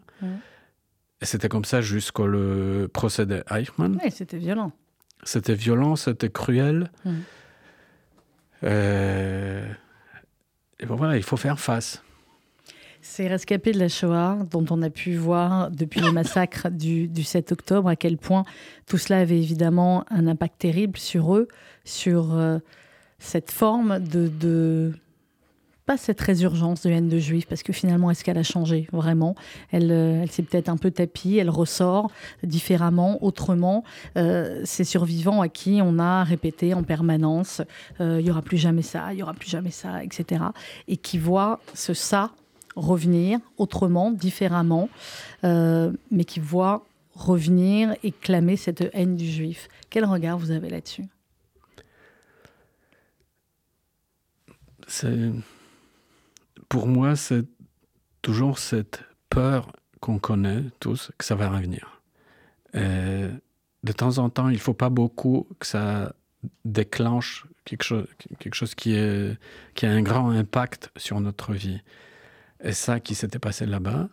C'était 1.20 1.48
comme 1.48 1.64
ça 1.64 1.80
jusqu'au 1.82 2.26
le 2.26 2.88
procès 2.90 3.26
de 3.26 3.44
Eichmann. 3.50 3.98
Oui, 4.02 4.10
c'était 4.10 4.38
violent. 4.38 4.72
C'était 5.22 5.54
violent, 5.54 5.96
c'était 5.96 6.30
cruel. 6.30 6.90
Mhm. 7.04 7.22
Euh, 8.64 9.68
et 10.80 10.86
bon, 10.86 10.96
voilà, 10.96 11.16
il 11.16 11.22
faut 11.22 11.36
faire 11.36 11.60
face. 11.60 12.02
Ces 13.10 13.26
rescapés 13.26 13.72
de 13.72 13.78
la 13.78 13.88
Shoah, 13.88 14.36
dont 14.50 14.66
on 14.70 14.82
a 14.82 14.90
pu 14.90 15.16
voir 15.16 15.70
depuis 15.70 16.00
le 16.00 16.12
massacre 16.12 16.68
du, 16.68 17.08
du 17.08 17.24
7 17.24 17.52
octobre 17.52 17.88
à 17.88 17.96
quel 17.96 18.18
point 18.18 18.44
tout 18.86 18.98
cela 18.98 19.20
avait 19.20 19.38
évidemment 19.38 20.04
un 20.10 20.26
impact 20.26 20.58
terrible 20.58 20.98
sur 20.98 21.34
eux, 21.34 21.48
sur 21.84 22.36
euh, 22.36 22.58
cette 23.18 23.50
forme 23.50 23.98
de, 23.98 24.92
Pas 25.86 25.96
cette 25.96 26.20
résurgence 26.20 26.82
de 26.82 26.90
haine 26.90 27.08
de 27.08 27.18
juifs, 27.18 27.46
parce 27.46 27.62
que 27.62 27.72
finalement, 27.72 28.10
est-ce 28.10 28.22
qu'elle 28.22 28.38
a 28.38 28.42
changé 28.42 28.86
vraiment? 28.92 29.34
Elle, 29.72 29.90
euh, 29.90 30.22
elle 30.22 30.30
s'est 30.30 30.42
peut-être 30.42 30.68
un 30.68 30.76
peu 30.76 30.90
tapie, 30.90 31.38
elle 31.38 31.50
ressort 31.50 32.10
différemment, 32.42 33.24
autrement. 33.24 33.84
Euh, 34.18 34.60
ces 34.64 34.84
survivants 34.84 35.40
à 35.40 35.48
qui 35.48 35.80
on 35.82 35.98
a 35.98 36.24
répété 36.24 36.74
en 36.74 36.82
permanence 36.82 37.62
euh, 38.02 38.18
il 38.20 38.24
n'y 38.24 38.30
aura 38.30 38.42
plus 38.42 38.58
jamais 38.58 38.82
ça, 38.82 39.14
il 39.14 39.16
n'y 39.16 39.22
aura 39.22 39.34
plus 39.34 39.48
jamais 39.48 39.70
ça, 39.70 40.04
etc. 40.04 40.44
Et 40.88 40.98
qui 40.98 41.16
voient 41.16 41.58
ce 41.72 41.94
ça 41.94 42.32
revenir 42.78 43.40
autrement, 43.56 44.10
différemment, 44.10 44.88
euh, 45.44 45.92
mais 46.10 46.24
qui 46.24 46.40
voit 46.40 46.86
revenir 47.14 47.94
et 48.02 48.12
clamer 48.12 48.56
cette 48.56 48.88
haine 48.92 49.16
du 49.16 49.26
juif. 49.26 49.68
Quel 49.90 50.04
regard 50.04 50.38
vous 50.38 50.50
avez 50.50 50.70
là-dessus? 50.70 51.04
Pour 56.68 56.86
moi, 56.86 57.16
c'est 57.16 57.44
toujours 58.22 58.58
cette 58.58 59.02
peur 59.28 59.72
qu'on 60.00 60.18
connaît 60.18 60.62
tous, 60.80 61.10
que 61.18 61.24
ça 61.24 61.34
va 61.34 61.50
revenir. 61.50 62.00
De 62.74 63.92
temps 63.92 64.18
en 64.18 64.30
temps, 64.30 64.48
il 64.48 64.58
faut 64.58 64.74
pas 64.74 64.90
beaucoup 64.90 65.46
que 65.58 65.66
ça 65.66 66.14
déclenche 66.64 67.46
quelque 67.64 67.82
chose, 67.82 68.06
quelque 68.38 68.54
chose 68.54 68.74
qui 68.74 68.96
a 68.96 69.36
un 69.82 70.02
grand 70.02 70.30
impact 70.30 70.90
sur 70.96 71.20
notre 71.20 71.52
vie. 71.52 71.82
Et 72.60 72.72
ça 72.72 73.00
qui 73.00 73.14
s'était 73.14 73.38
passé 73.38 73.66
là-bas, 73.66 74.08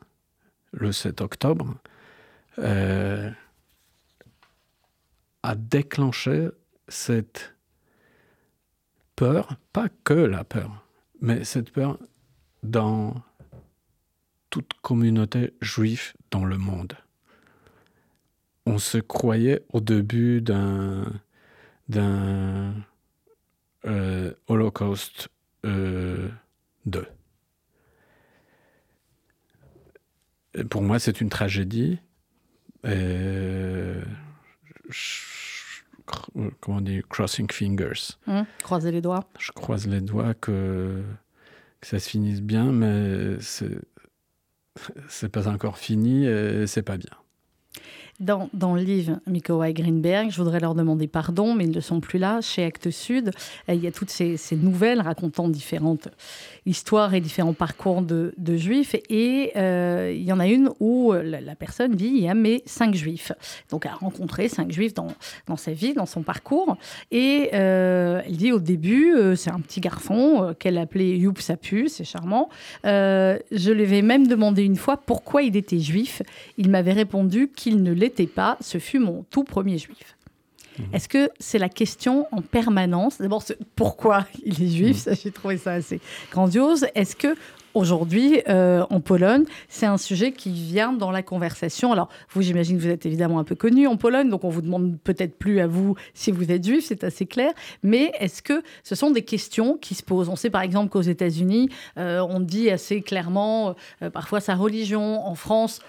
le 0.72 0.92
7 0.92 1.22
octobre, 1.22 1.76
euh, 2.60 3.32
a 5.44 5.56
déclenché 5.56 6.50
cette 6.88 7.56
peur, 9.16 9.56
pas 9.74 9.88
que 10.04 10.14
la 10.14 10.44
peur, 10.44 10.86
mais 11.22 11.44
cette 11.44 11.72
peur 11.72 11.98
dans 12.64 13.16
toute 14.50 14.74
communauté 14.82 15.54
juive 15.62 16.14
dans 16.32 16.46
le 16.46 16.58
monde. 16.58 16.94
On 18.66 18.78
se 18.78 18.98
croyait 18.98 19.64
au 19.74 19.80
début 19.80 20.42
d'un 20.42 21.04
euh, 23.86 24.34
Holocauste 24.48 25.30
euh, 25.66 26.30
2. 26.86 27.00
Et 27.02 27.25
pour 30.70 30.82
moi, 30.82 31.00
c'est 31.00 31.22
une 31.22 31.30
tragédie. 31.30 32.00
Comment 36.62 36.78
on 36.78 36.82
dit, 36.82 37.02
crossing 37.10 37.52
fingers. 37.52 38.14
Hum, 38.28 38.46
Croisez 38.64 38.92
les 38.92 39.02
doigts. 39.02 39.28
Je 39.40 39.52
croise 39.52 39.88
les 39.88 40.02
doigts 40.02 40.34
que, 40.36 41.02
que 41.82 41.88
ça 41.88 42.00
se 42.00 42.10
finisse 42.10 42.42
bien, 42.42 42.72
mais 42.72 43.38
c'est 45.10 45.30
pas 45.30 45.48
encore 45.48 45.78
fini 45.78 46.26
et 46.26 46.68
c'est 46.68 46.84
pas 46.84 46.98
bien. 46.98 47.10
Dans, 48.22 48.48
dans 48.54 48.76
le 48.76 48.82
livre 48.82 49.20
Mikołaj 49.28 49.74
Greenberg, 49.74 50.32
je 50.32 50.38
voudrais 50.38 50.62
leur 50.62 50.74
demander 50.74 51.06
pardon, 51.06 51.54
mais 51.54 51.66
ils 51.66 51.76
ne 51.76 51.82
sont 51.82 52.00
plus 52.00 52.18
là. 52.18 52.40
Chez 52.40 52.64
Actes 52.64 52.90
Sud, 52.90 53.32
il 53.68 53.76
y 53.76 53.88
a 53.88 53.92
toutes 53.92 54.10
ces, 54.10 54.38
nouvelles 54.54 55.02
racontant 55.02 55.50
différentes 55.50 56.08
histoires 56.66 57.14
et 57.14 57.20
différents 57.20 57.54
parcours 57.54 58.02
de, 58.02 58.34
de 58.38 58.56
juifs. 58.56 58.96
Et 59.10 59.52
euh, 59.58 60.14
il 60.16 60.24
y 60.24 60.32
en 60.32 60.40
a 60.40 60.48
une 60.48 60.70
où 60.80 61.12
la, 61.12 61.56
personne 61.56 61.92
dit 61.92 62.08
il 62.08 62.24
y 62.24 62.30
a 62.30 62.34
mes 62.34 62.64
cinq 62.66 62.96
juifs. 62.96 63.34
Donc, 63.70 63.86
elle 63.86 63.92
a 63.92 63.96
rencontré 63.96 64.48
cinq 64.48 64.72
juifs 64.72 64.94
dans, 64.94 65.10
dans 65.48 65.58
sa 65.58 65.74
vie, 65.74 65.94
dans 65.94 66.06
son 66.06 66.24
parcours. 66.24 66.78
Et 67.12 67.50
euh, 67.54 68.22
elle 68.26 68.38
dit 68.38 68.54
au 68.54 68.60
début, 68.60 69.14
euh, 69.14 69.36
c'est 69.36 69.52
un 69.52 69.60
petit 69.60 69.82
garçon 69.82 70.56
qu'elle 70.58 70.78
appelait 70.78 71.18
Youp 71.18 71.42
Sapu, 71.42 71.90
c'est 71.90 72.06
charmant. 72.06 72.48
Je 72.86 73.72
lui 73.72 73.84
avais 73.84 74.02
même 74.02 74.26
demandé 74.26 74.64
une 74.64 74.78
fois 74.78 74.96
pourquoi 74.96 75.42
il 75.42 75.58
était 75.58 75.80
juif. 75.80 76.22
Il 76.58 76.70
m'avait 76.70 76.94
répondu 76.94 77.50
qu'il 77.54 77.84
ne 77.84 77.92
l'était 77.92 78.05
pas. 78.10 78.58
Ce 78.62 78.78
fut 78.78 79.00
mon 79.00 79.24
tout 79.30 79.44
premier 79.44 79.78
juif. 79.78 80.16
Est-ce 80.92 81.08
que 81.08 81.30
c'est 81.40 81.60
la 81.60 81.70
question 81.70 82.28
en 82.32 82.42
permanence? 82.42 83.20
D'abord, 83.20 83.44
pourquoi 83.76 84.26
il 84.44 84.62
est 84.62 84.68
juif 84.68 84.98
Ça, 84.98 85.14
J'ai 85.14 85.32
trouvé 85.32 85.58
ça 85.58 85.74
assez 85.74 86.02
grandiose. 86.32 86.86
Est-ce 86.96 87.16
que 87.16 87.36
aujourd'hui, 87.76 88.42
euh, 88.50 88.86
en 88.90 89.02
Pologne, 89.02 89.44
c'est 89.68 89.86
un 89.86 89.98
sujet 89.98 90.32
qui 90.32 90.52
vient 90.52 90.94
dans 90.94 91.12
la 91.12 91.22
conversation. 91.22 91.92
Alors, 91.92 92.10
vous, 92.30 92.42
j'imagine 92.42 92.78
que 92.78 92.82
vous 92.82 92.90
êtes 92.90 93.06
évidemment 93.06 93.38
un 93.38 93.44
peu 93.44 93.56
connu 93.56 93.86
en 93.86 93.98
Pologne, 93.98 94.30
donc 94.30 94.44
on 94.44 94.50
vous 94.50 94.62
demande 94.62 94.98
peut-être 95.04 95.38
plus 95.38 95.60
à 95.60 95.68
vous 95.68 95.96
si 96.14 96.32
vous 96.32 96.52
êtes 96.52 96.66
juif, 96.66 96.86
c'est 96.88 97.04
assez 97.04 97.26
clair. 97.26 97.52
Mais 97.84 98.12
est-ce 98.20 98.42
que 98.42 98.64
ce 98.84 98.96
sont 98.96 99.12
des 99.12 99.24
questions 99.24 99.78
qui 99.78 99.94
se 99.94 100.02
posent? 100.02 100.30
On 100.30 100.36
sait 100.36 100.50
par 100.50 100.62
exemple 100.62 100.90
qu'aux 100.90 101.02
États-Unis, 101.02 101.70
euh, 101.98 102.26
on 102.28 102.40
dit 102.40 102.72
assez 102.72 103.02
clairement 103.02 103.76
euh, 104.02 104.10
parfois 104.10 104.40
sa 104.40 104.56
religion. 104.56 105.26
En 105.26 105.36
France, 105.36 105.82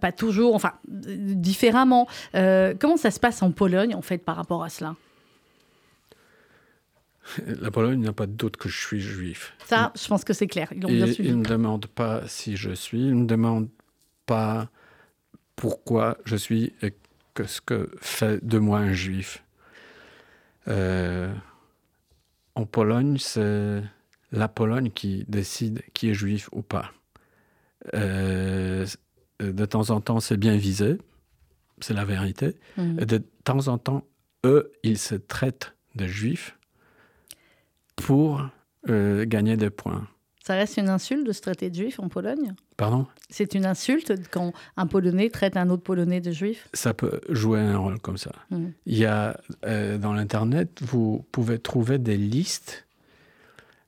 pas 0.00 0.12
toujours, 0.12 0.54
enfin, 0.54 0.72
différemment. 0.88 2.06
comment 2.32 2.96
ça 2.96 3.10
se 3.10 3.20
passe 3.20 3.42
en 3.42 3.50
Pologne, 3.50 3.94
en 3.94 4.02
fait, 4.02 4.18
par 4.18 4.36
rapport 4.36 4.64
à 4.64 4.68
cela? 4.68 4.94
la 7.46 7.70
Pologne 7.70 8.00
n'a 8.00 8.12
pas 8.12 8.26
de 8.26 8.32
doute 8.32 8.56
que 8.56 8.68
je 8.68 8.78
suis 8.78 9.00
juif. 9.00 9.54
Ça, 9.64 9.92
je 10.00 10.06
pense 10.06 10.24
que 10.24 10.32
c'est 10.32 10.46
clair. 10.46 10.68
Ils, 10.72 10.82
ne 10.82 11.34
me 11.34 11.44
demandent 11.44 11.86
pas 11.86 12.26
si 12.26 12.56
je 12.56 12.70
suis, 12.70 13.00
ils 13.00 13.14
ne 13.14 13.22
me 13.22 13.26
demandent 13.26 13.70
pas 14.26 14.70
pourquoi 15.54 16.18
je 16.24 16.36
suis 16.36 16.72
et 16.82 16.94
que 17.34 17.44
ce 17.44 17.60
que 17.60 17.90
fait 18.00 18.44
de 18.44 18.58
moi 18.58 18.78
un 18.78 18.92
juif. 18.92 19.42
Euh, 20.68 21.32
en 22.54 22.66
Pologne, 22.66 23.18
c'est 23.18 23.82
la 24.32 24.48
Pologne 24.48 24.90
qui 24.90 25.24
décide 25.28 25.82
qui 25.94 26.10
est 26.10 26.14
juif 26.14 26.48
ou 26.52 26.62
pas. 26.62 26.92
Euh, 27.94 28.86
de 29.40 29.64
temps 29.64 29.90
en 29.90 30.00
temps, 30.00 30.20
c'est 30.20 30.38
bien 30.38 30.56
visé, 30.56 30.98
c'est 31.80 31.94
la 31.94 32.04
vérité. 32.04 32.56
Mmh. 32.76 33.00
Et 33.00 33.06
de 33.06 33.18
temps 33.44 33.68
en 33.68 33.78
temps, 33.78 34.04
eux, 34.44 34.72
ils 34.82 34.98
se 34.98 35.14
traitent 35.14 35.74
de 35.94 36.06
juifs 36.06 36.56
pour 37.96 38.46
euh, 38.88 39.24
gagner 39.26 39.56
des 39.56 39.70
points. 39.70 40.06
Ça 40.46 40.54
reste 40.54 40.76
une 40.76 40.88
insulte 40.88 41.26
de 41.26 41.32
se 41.32 41.40
traiter 41.40 41.70
de 41.70 41.74
juif 41.74 41.98
en 41.98 42.08
Pologne? 42.08 42.54
Pardon? 42.76 43.06
C'est 43.28 43.54
une 43.54 43.66
insulte 43.66 44.12
quand 44.30 44.52
un 44.76 44.86
Polonais 44.86 45.28
traite 45.28 45.56
un 45.56 45.68
autre 45.70 45.82
Polonais 45.82 46.20
de 46.20 46.30
juif? 46.30 46.68
Ça 46.72 46.94
peut 46.94 47.20
jouer 47.28 47.58
un 47.58 47.78
rôle 47.78 47.98
comme 47.98 48.16
ça. 48.16 48.30
Hmm. 48.50 48.68
Il 48.86 48.96
y 48.96 49.06
a 49.06 49.40
euh, 49.64 49.98
dans 49.98 50.12
l'Internet, 50.12 50.78
vous 50.82 51.26
pouvez 51.32 51.58
trouver 51.58 51.98
des 51.98 52.16
listes 52.16 52.86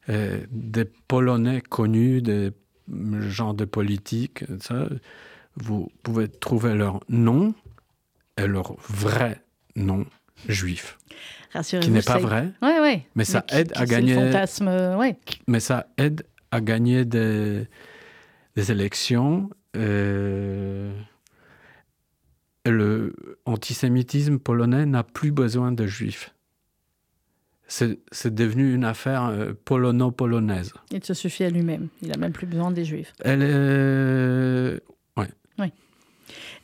euh, 0.08 0.40
des 0.50 0.84
Polonais 0.84 1.60
connus, 1.60 2.22
des 2.22 2.50
gens 3.20 3.52
de 3.52 3.66
politique, 3.66 4.44
ça. 4.60 4.88
Vous 5.54 5.92
pouvez 6.02 6.28
trouver 6.28 6.74
leur 6.74 7.00
nom 7.08 7.54
et 8.36 8.46
leur 8.46 8.74
vrai 8.88 9.42
nom 9.76 10.06
juif 10.48 10.98
qui 11.80 11.90
n'est 11.90 12.02
pas 12.02 12.18
vrai. 12.18 12.50
Ouais, 12.62 12.80
ouais. 12.80 13.06
Mais 13.14 13.24
ça 13.24 13.44
aide 13.50 13.72
à 13.74 13.86
gagner. 13.86 14.14
Fantasme, 14.14 14.68
ouais. 14.98 15.16
Mais 15.46 15.60
ça 15.60 15.86
aide 15.96 16.24
à 16.50 16.60
gagner 16.60 17.04
des, 17.04 17.66
des 18.56 18.72
élections. 18.72 19.50
Euh, 19.76 20.92
le 22.66 23.14
antisémitisme 23.44 24.38
polonais 24.38 24.86
n'a 24.86 25.02
plus 25.02 25.32
besoin 25.32 25.72
de 25.72 25.86
juifs. 25.86 26.34
C'est 27.66 28.34
devenu 28.34 28.72
une 28.72 28.84
affaire 28.84 29.26
euh, 29.26 29.52
polono-polonaise. 29.64 30.72
Il 30.90 31.04
se 31.04 31.12
suffit 31.12 31.44
à 31.44 31.50
lui-même. 31.50 31.88
Il 32.00 32.08
n'a 32.08 32.16
même 32.16 32.32
plus 32.32 32.46
besoin 32.46 32.70
des 32.70 32.84
juifs. 32.84 33.12
Elle 33.20 33.42
est... 33.42 34.80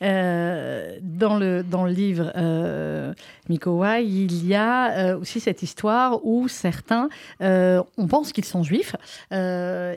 Euh, 0.01 0.97
dans, 1.01 1.37
le, 1.37 1.63
dans 1.63 1.85
le 1.85 1.91
livre 1.91 2.31
euh, 2.35 3.13
Mikowa, 3.49 4.01
il 4.01 4.45
y 4.45 4.55
a 4.55 4.91
euh, 4.91 5.19
aussi 5.19 5.39
cette 5.39 5.63
histoire 5.63 6.25
où 6.25 6.47
certains, 6.47 7.09
euh, 7.41 7.81
on 7.97 8.07
pense 8.07 8.31
qu'ils 8.31 8.45
sont 8.45 8.63
juifs. 8.63 8.95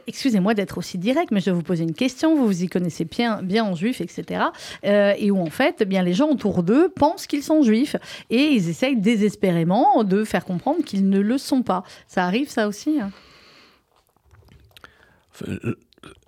Excusez-moi 0.06 0.54
d'être 0.54 0.78
aussi 0.78 0.98
direct, 0.98 1.30
mais 1.30 1.40
je 1.40 1.46
vais 1.46 1.56
vous 1.56 1.62
poser 1.62 1.84
une 1.84 1.94
question. 1.94 2.36
Vous 2.36 2.46
vous 2.46 2.62
y 2.62 2.68
connaissez 2.68 3.04
bien, 3.04 3.42
bien 3.42 3.64
en 3.64 3.74
juif, 3.74 4.00
etc. 4.00 4.44
et 4.82 5.30
où 5.30 5.40
en 5.40 5.50
fait, 5.50 5.76
eh 5.80 5.84
bien 5.84 6.02
les 6.02 6.14
gens 6.14 6.30
autour 6.30 6.62
d'eux 6.62 6.88
pensent 6.88 7.26
qu'ils 7.26 7.42
sont 7.42 7.62
juifs 7.62 7.96
et 8.30 8.42
ils 8.42 8.68
essayent 8.68 8.96
désespérément 8.96 10.04
de 10.04 10.24
faire 10.24 10.44
comprendre 10.44 10.84
qu'ils 10.84 11.08
ne 11.08 11.20
le 11.20 11.38
sont 11.38 11.62
pas. 11.62 11.84
Ça 12.06 12.24
arrive, 12.24 12.48
ça 12.48 12.68
aussi. 12.68 13.00
Hein? 13.00 13.10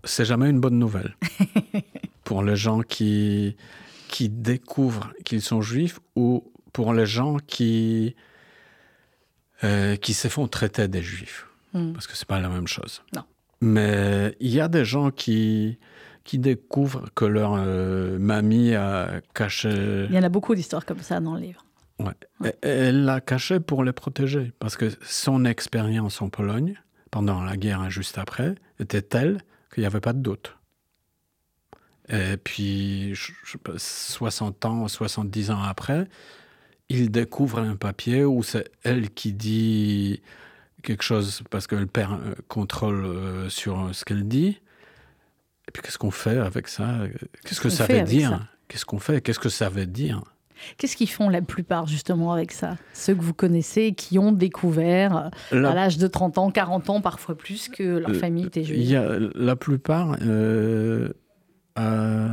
C'est 0.04 0.24
jamais 0.24 0.48
une 0.50 0.60
bonne 0.60 0.78
nouvelle. 0.78 1.16
pour 2.30 2.44
les 2.44 2.54
gens 2.54 2.82
qui, 2.82 3.56
qui 4.06 4.28
découvrent 4.28 5.12
qu'ils 5.24 5.42
sont 5.42 5.62
juifs 5.62 5.98
ou 6.14 6.44
pour 6.72 6.94
les 6.94 7.04
gens 7.04 7.38
qui, 7.44 8.14
euh, 9.64 9.96
qui 9.96 10.14
se 10.14 10.28
font 10.28 10.46
traiter 10.46 10.86
des 10.86 11.02
juifs. 11.02 11.48
Hmm. 11.72 11.92
Parce 11.92 12.06
que 12.06 12.16
c'est 12.16 12.28
pas 12.28 12.38
la 12.38 12.48
même 12.48 12.68
chose. 12.68 13.02
Non. 13.16 13.24
Mais 13.60 14.36
il 14.38 14.50
y 14.52 14.60
a 14.60 14.68
des 14.68 14.84
gens 14.84 15.10
qui, 15.10 15.80
qui 16.22 16.38
découvrent 16.38 17.06
que 17.16 17.24
leur 17.24 17.54
euh, 17.56 18.16
mamie 18.20 18.76
a 18.76 19.20
caché. 19.34 20.06
Il 20.08 20.14
y 20.14 20.18
en 20.20 20.22
a 20.22 20.28
beaucoup 20.28 20.54
d'histoires 20.54 20.86
comme 20.86 21.00
ça 21.00 21.18
dans 21.18 21.34
le 21.34 21.40
livre. 21.40 21.64
Ouais. 21.98 22.54
Elle 22.62 23.06
l'a 23.06 23.20
caché 23.20 23.58
pour 23.58 23.82
les 23.82 23.92
protéger. 23.92 24.52
Parce 24.60 24.76
que 24.76 24.88
son 25.02 25.44
expérience 25.44 26.22
en 26.22 26.28
Pologne, 26.28 26.80
pendant 27.10 27.42
la 27.42 27.56
guerre 27.56 27.84
et 27.84 27.90
juste 27.90 28.18
après, 28.18 28.54
était 28.78 29.02
telle 29.02 29.42
qu'il 29.74 29.82
n'y 29.82 29.86
avait 29.88 29.98
pas 29.98 30.12
de 30.12 30.20
doute. 30.20 30.54
Et 32.10 32.36
puis, 32.36 33.14
je, 33.14 33.32
60 33.76 34.64
ans, 34.64 34.88
70 34.88 35.50
ans 35.50 35.62
après, 35.62 36.08
il 36.88 37.10
découvre 37.10 37.58
un 37.60 37.76
papier 37.76 38.24
où 38.24 38.42
c'est 38.42 38.68
elle 38.82 39.10
qui 39.10 39.32
dit 39.32 40.20
quelque 40.82 41.04
chose 41.04 41.42
parce 41.50 41.66
qu'elle 41.66 41.86
perd 41.86 42.18
contrôle 42.48 43.04
euh, 43.04 43.48
sur 43.48 43.90
ce 43.92 44.04
qu'elle 44.04 44.26
dit. 44.26 44.60
Et 45.68 45.70
puis, 45.72 45.82
qu'est-ce 45.82 45.98
qu'on 45.98 46.10
fait 46.10 46.38
avec 46.38 46.66
ça? 46.66 47.00
Qu'est-ce 47.44 47.60
que 47.60 47.68
ça 47.68 47.86
veut 47.86 48.02
dire? 48.02 48.48
Qu'est-ce 48.66 48.84
qu'on 48.84 48.98
fait? 48.98 49.20
Qu'est-ce 49.20 49.38
que 49.38 49.48
ça 49.48 49.68
veut 49.68 49.86
dire? 49.86 50.22
Qu'est-ce 50.76 50.96
qu'ils 50.96 51.10
font 51.10 51.28
la 51.28 51.42
plupart 51.42 51.86
justement 51.86 52.32
avec 52.32 52.52
ça? 52.52 52.76
Ceux 52.92 53.14
que 53.14 53.22
vous 53.22 53.34
connaissez 53.34 53.92
qui 53.92 54.18
ont 54.18 54.32
découvert 54.32 55.30
euh, 55.52 55.64
à 55.64 55.74
l'âge 55.74 55.98
de 55.98 56.06
30 56.06 56.38
ans, 56.38 56.50
40 56.50 56.90
ans, 56.90 57.00
parfois 57.00 57.36
plus 57.36 57.68
que 57.68 57.98
leur 57.98 58.14
famille 58.14 58.46
était 58.46 58.64
juive? 58.64 59.32
La 59.34 59.56
plupart 59.56 60.16
euh, 60.22 61.10
euh, 61.78 62.28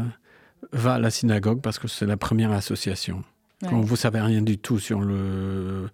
va 0.71 0.95
à 0.95 1.00
la 1.00 1.10
synagogue 1.10 1.62
parce 1.62 1.80
que 1.80 1.88
c'est 1.88 2.06
la 2.06 2.17
première 2.17 2.52
association. 2.52 3.23
Quand 3.67 3.82
vous 3.82 3.95
savez 3.95 4.21
rien 4.21 4.43
du 4.43 4.60
tout 4.60 4.78
sur 4.78 5.02
le 5.02 5.89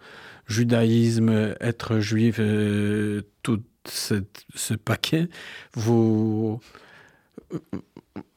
judaïsme, 0.47 1.55
être 1.61 1.99
juif, 1.99 2.35
euh, 2.39 3.21
tout 3.41 3.63
ce 3.85 4.73
paquet, 4.73 5.29
vous, 5.73 6.59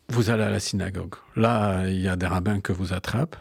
vous 0.09 0.31
allez 0.31 0.45
à 0.45 0.51
la 0.51 0.61
synagogue. 0.61 1.15
Là, 1.35 1.89
il 1.89 2.01
y 2.01 2.09
a 2.09 2.15
des 2.15 2.27
rabbins 2.27 2.61
que 2.61 2.73
vous 2.73 2.93
attrapent. 2.93 3.37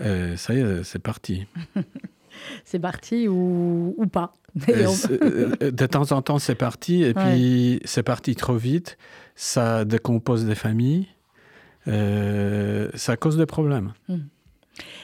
Et 0.00 0.38
ça 0.38 0.54
y 0.54 0.60
est, 0.60 0.82
c'est 0.84 0.98
parti. 0.98 1.46
c'est 2.64 2.78
parti 2.78 3.28
ou, 3.28 3.94
ou 3.96 4.06
pas. 4.06 4.32
Euh, 4.68 5.70
de 5.70 5.86
temps 5.86 6.12
en 6.12 6.22
temps, 6.22 6.38
c'est 6.38 6.54
parti, 6.54 7.02
et 7.02 7.14
puis 7.14 7.80
c'est 7.84 8.02
parti 8.02 8.34
trop 8.34 8.56
vite. 8.56 8.98
Ça 9.34 9.84
décompose 9.84 10.44
des 10.44 10.54
familles. 10.54 11.08
Euh, 11.88 12.90
ça 12.94 13.16
cause 13.16 13.36
des 13.36 13.46
problèmes. 13.46 13.92
Hmm. 14.08 14.18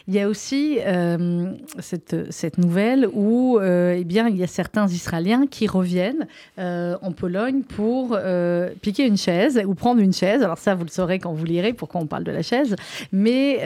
Il 0.07 0.15
y 0.15 0.21
a 0.21 0.29
aussi 0.29 0.79
euh, 0.87 1.53
cette, 1.81 2.33
cette, 2.33 2.57
nouvelle 2.57 3.07
où 3.13 3.59
euh, 3.59 3.95
eh 3.99 4.05
bien, 4.05 4.27
il 4.29 4.37
y 4.37 4.43
a 4.43 4.47
certains 4.47 4.89
Israéliens 4.89 5.47
qui 5.47 5.67
reviennent 5.67 6.27
euh, 6.59 6.97
en 7.03 7.13
Pologne 7.13 7.61
pour 7.63 8.19
piquer 8.81 9.07
une 9.07 9.19
chaise 9.19 9.61
ou 9.67 9.75
prendre 9.75 10.01
une 10.01 10.15
chaise. 10.15 10.43
Alors 10.43 10.57
ça, 10.57 10.75
vous 10.75 10.85
le 10.85 10.91
saurez 10.91 11.19
quand 11.19 11.33
vous 11.33 11.45
lirez 11.45 11.75
pourquoi 11.75 12.01
on 12.01 12.07
parle 12.07 12.25
de 12.25 12.33
la 12.33 12.43
chaise. 12.43 12.75
Mais 13.13 13.59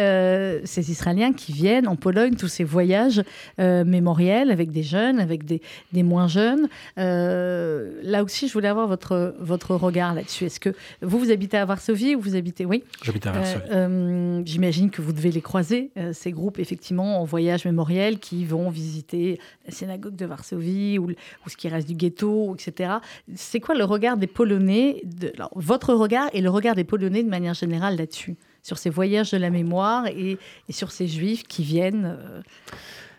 ces 0.65 0.91
Israéliens 0.91 1.33
qui 1.33 1.53
viennent 1.53 1.87
en 1.87 1.97
Pologne, 1.97 2.35
tous 2.35 2.49
ces 2.49 2.65
voyages 2.65 3.23
mémoriels 3.59 4.51
avec 4.51 4.73
des 4.73 4.83
jeunes, 4.83 5.21
avec 5.21 5.45
des, 5.45 5.63
des 5.93 6.03
moins 6.03 6.27
jeunes. 6.27 6.69
là 6.97 8.25
aussi, 8.25 8.49
je 8.49 8.53
voulais 8.53 8.69
avoir 8.69 8.89
votre, 8.89 9.35
votre 9.39 9.77
regard 9.77 10.15
là-dessus. 10.15 10.47
Est-ce 10.47 10.61
que 10.61 10.75
vous, 11.03 11.19
vous 11.19 11.31
habitez 11.31 11.57
à 11.57 11.65
Varsovie 11.65 12.17
ou 12.17 12.21
vous 12.21 12.35
habitez... 12.35 12.65
Oui? 12.65 12.83
J'habite 13.05 13.27
à 13.27 13.33
Varsovie. 13.33 14.43
J'imagine 14.45 14.91
que 14.91 15.03
vous 15.03 15.13
devez 15.13 15.31
les 15.31 15.41
croiser, 15.41 15.92
ces 16.13 16.33
groupes 16.33 16.59
effectivement 16.59 17.21
en 17.21 17.25
voyage 17.25 17.65
mémoriel 17.65 18.19
qui 18.19 18.45
vont 18.45 18.71
visiter 18.71 19.39
la 19.67 19.73
synagogue 19.73 20.17
de 20.17 20.27
Varsovie 20.27 20.99
ou, 20.99 21.11
ce 21.47 21.57
qui 21.57 21.69
reste 21.69 21.89
du 21.89 21.95
ghetto, 21.95 22.55
etc. 22.55 22.95
C'est 23.35 23.61
quoi 23.61 23.75
le 23.75 23.85
regard 23.85 24.17
des 24.17 24.27
Polonais, 24.27 25.03
de, 25.05 25.33
votre 25.55 25.95
regard 25.95 26.29
et 26.33 26.41
le 26.41 26.51
regard 26.51 26.75
des 26.75 26.85
Polonais 26.85 27.23
de 27.23 27.29
manière 27.29 27.55
générale 27.55 27.97
là-dessus, 27.97 28.37
sur 28.63 28.79
ces 28.79 28.91
voyages 28.91 29.31
de 29.31 29.39
la 29.39 29.51
mémoire 29.51 30.07
et, 30.07 30.39
sur 30.71 30.91
ces 30.91 31.07
Juifs 31.07 31.45
qui 31.45 31.63
viennent 31.63 32.17
euh, 32.19 32.41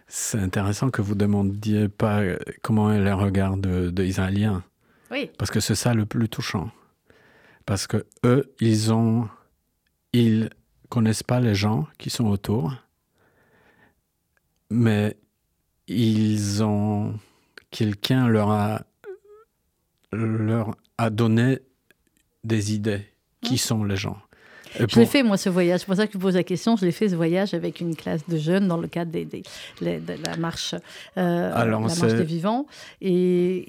C'est 0.08 0.40
intéressant 0.40 0.90
que 0.90 1.02
vous 1.02 1.16
demandiez 1.16 1.90
pas 1.90 2.22
euh, 2.22 2.38
comment 2.62 2.92
est 2.92 3.00
le 3.00 3.14
regard 3.14 3.58
de, 3.58 3.90
de 3.90 4.04
Israéliens. 4.04 4.64
Oui. 5.12 5.30
Parce 5.38 5.52
que 5.52 5.60
c'est 5.60 5.76
ça 5.76 5.94
le 5.94 6.06
plus 6.06 6.30
touchant. 6.30 6.72
Parce 7.66 7.88
que 7.88 8.06
eux, 8.26 8.54
ils 8.60 8.92
ont, 8.92 9.28
ils 10.12 10.50
connaissent 10.94 11.24
pas 11.24 11.40
les 11.40 11.56
gens 11.56 11.88
qui 11.98 12.10
sont 12.10 12.26
autour 12.28 12.74
mais 14.70 15.16
ils 15.88 16.64
ont 16.64 17.14
quelqu'un 17.72 18.28
leur 18.28 18.50
a 18.52 18.82
leur 20.12 20.76
a 20.98 21.10
donné 21.10 21.60
des 22.44 22.74
idées. 22.74 23.06
Qui 23.42 23.58
sont 23.58 23.84
les 23.84 23.98
gens 23.98 24.18
Et 24.76 24.82
Je 24.82 24.86
pour- 24.86 25.00
l'ai 25.00 25.06
fait, 25.06 25.22
moi, 25.22 25.36
ce 25.38 25.50
voyage. 25.50 25.82
C'est 25.82 25.86
pour 25.86 25.96
ça 25.96 26.08
que 26.08 26.14
je 26.14 26.18
pose 26.18 26.36
la 26.36 26.44
question. 26.44 26.78
Je 26.78 26.86
l'ai 26.86 26.94
fait, 26.94 27.10
ce 27.10 27.16
voyage, 27.16 27.54
avec 27.54 27.82
une 27.82 27.94
classe 27.96 28.26
de 28.30 28.38
jeunes 28.38 28.68
dans 28.70 28.78
le 28.78 28.88
cadre 28.88 29.12
des, 29.12 29.26
de 29.26 29.44
la 30.26 30.38
marche, 30.38 30.76
euh, 31.18 31.52
Alors, 31.54 31.82
la 31.82 31.88
marche 31.88 32.00
des 32.14 32.24
vivants. 32.24 32.66
Et, 33.02 33.12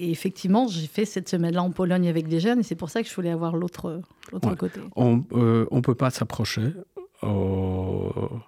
et 0.05 0.11
effectivement, 0.11 0.67
j'ai 0.69 0.87
fait 0.87 1.03
cette 1.05 1.27
semaine-là 1.27 1.61
en 1.61 1.71
Pologne 1.71 2.07
avec 2.07 2.27
des 2.29 2.39
jeunes. 2.39 2.59
Et 2.61 2.63
c'est 2.63 2.75
pour 2.75 2.89
ça 2.89 3.03
que 3.03 3.09
je 3.09 3.13
voulais 3.15 3.31
avoir 3.31 3.55
l'autre 3.57 4.01
Ouais. 4.31 4.55
côté. 4.57 4.79
On 4.95 5.17
ne 5.17 5.81
peut 5.81 5.95
pas 5.95 6.09
s'approcher. 6.09 6.71
Au- 7.21 8.39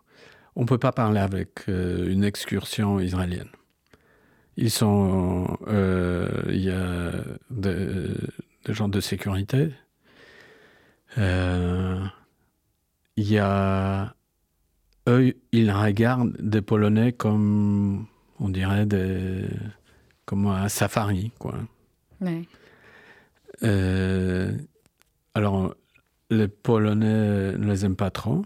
On 0.56 0.62
ne 0.62 0.66
peut 0.68 0.78
pas 0.80 0.92
parler 0.92 1.20
avec 1.20 1.70
euh, 1.70 2.10
une 2.12 2.24
excursion 2.24 3.00
israélienne. 3.00 3.50
Ils 4.58 4.72
sont. 4.72 5.58
euh, 5.68 6.30
Il 6.50 6.62
y 6.64 6.72
a 6.72 7.12
des, 7.52 8.08
des 8.66 8.74
gens 8.74 8.90
de 8.90 9.00
sécurité. 9.00 9.70
Euh, 11.18 12.04
Il 13.18 13.32
y 13.32 13.38
a. 13.38 14.14
Eux, 15.08 15.34
ils 15.52 15.72
regardent 15.72 16.36
des 16.40 16.62
Polonais 16.62 17.14
comme. 17.14 18.08
On 18.40 18.50
dirait 18.50 18.86
des. 18.86 19.46
Comme 20.26 20.48
un 20.48 20.68
safari, 20.70 21.32
quoi. 21.40 21.56
Ouais. 22.20 22.42
Euh, 23.64 24.52
alors, 25.34 25.74
les 26.30 26.48
Polonais 26.50 27.54
ne 27.58 27.66
les 27.66 27.86
aiment 27.86 27.96
pas 27.96 28.12
trop, 28.12 28.44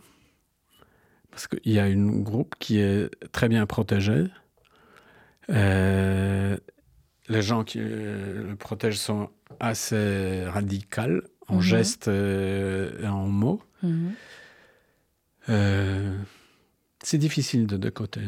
parce 1.31 1.47
qu'il 1.47 1.71
y 1.71 1.79
a 1.79 1.83
un 1.85 2.19
groupe 2.19 2.55
qui 2.59 2.79
est 2.79 3.09
très 3.31 3.49
bien 3.49 3.65
protégé. 3.65 4.25
Euh, 5.49 6.57
les 7.29 7.41
gens 7.41 7.63
qui 7.63 7.79
euh, 7.81 8.49
le 8.49 8.55
protègent 8.55 8.97
sont 8.99 9.29
assez 9.59 10.43
radicaux 10.45 11.21
en 11.47 11.55
Mhm. 11.55 11.61
gestes 11.61 12.07
euh, 12.07 13.01
et 13.01 13.07
en 13.07 13.27
mots. 13.27 13.61
Mhm. 13.83 14.13
C'est 17.03 17.17
difficile 17.17 17.65
de 17.67 17.77
deux 17.77 17.91
côtés. 17.91 18.21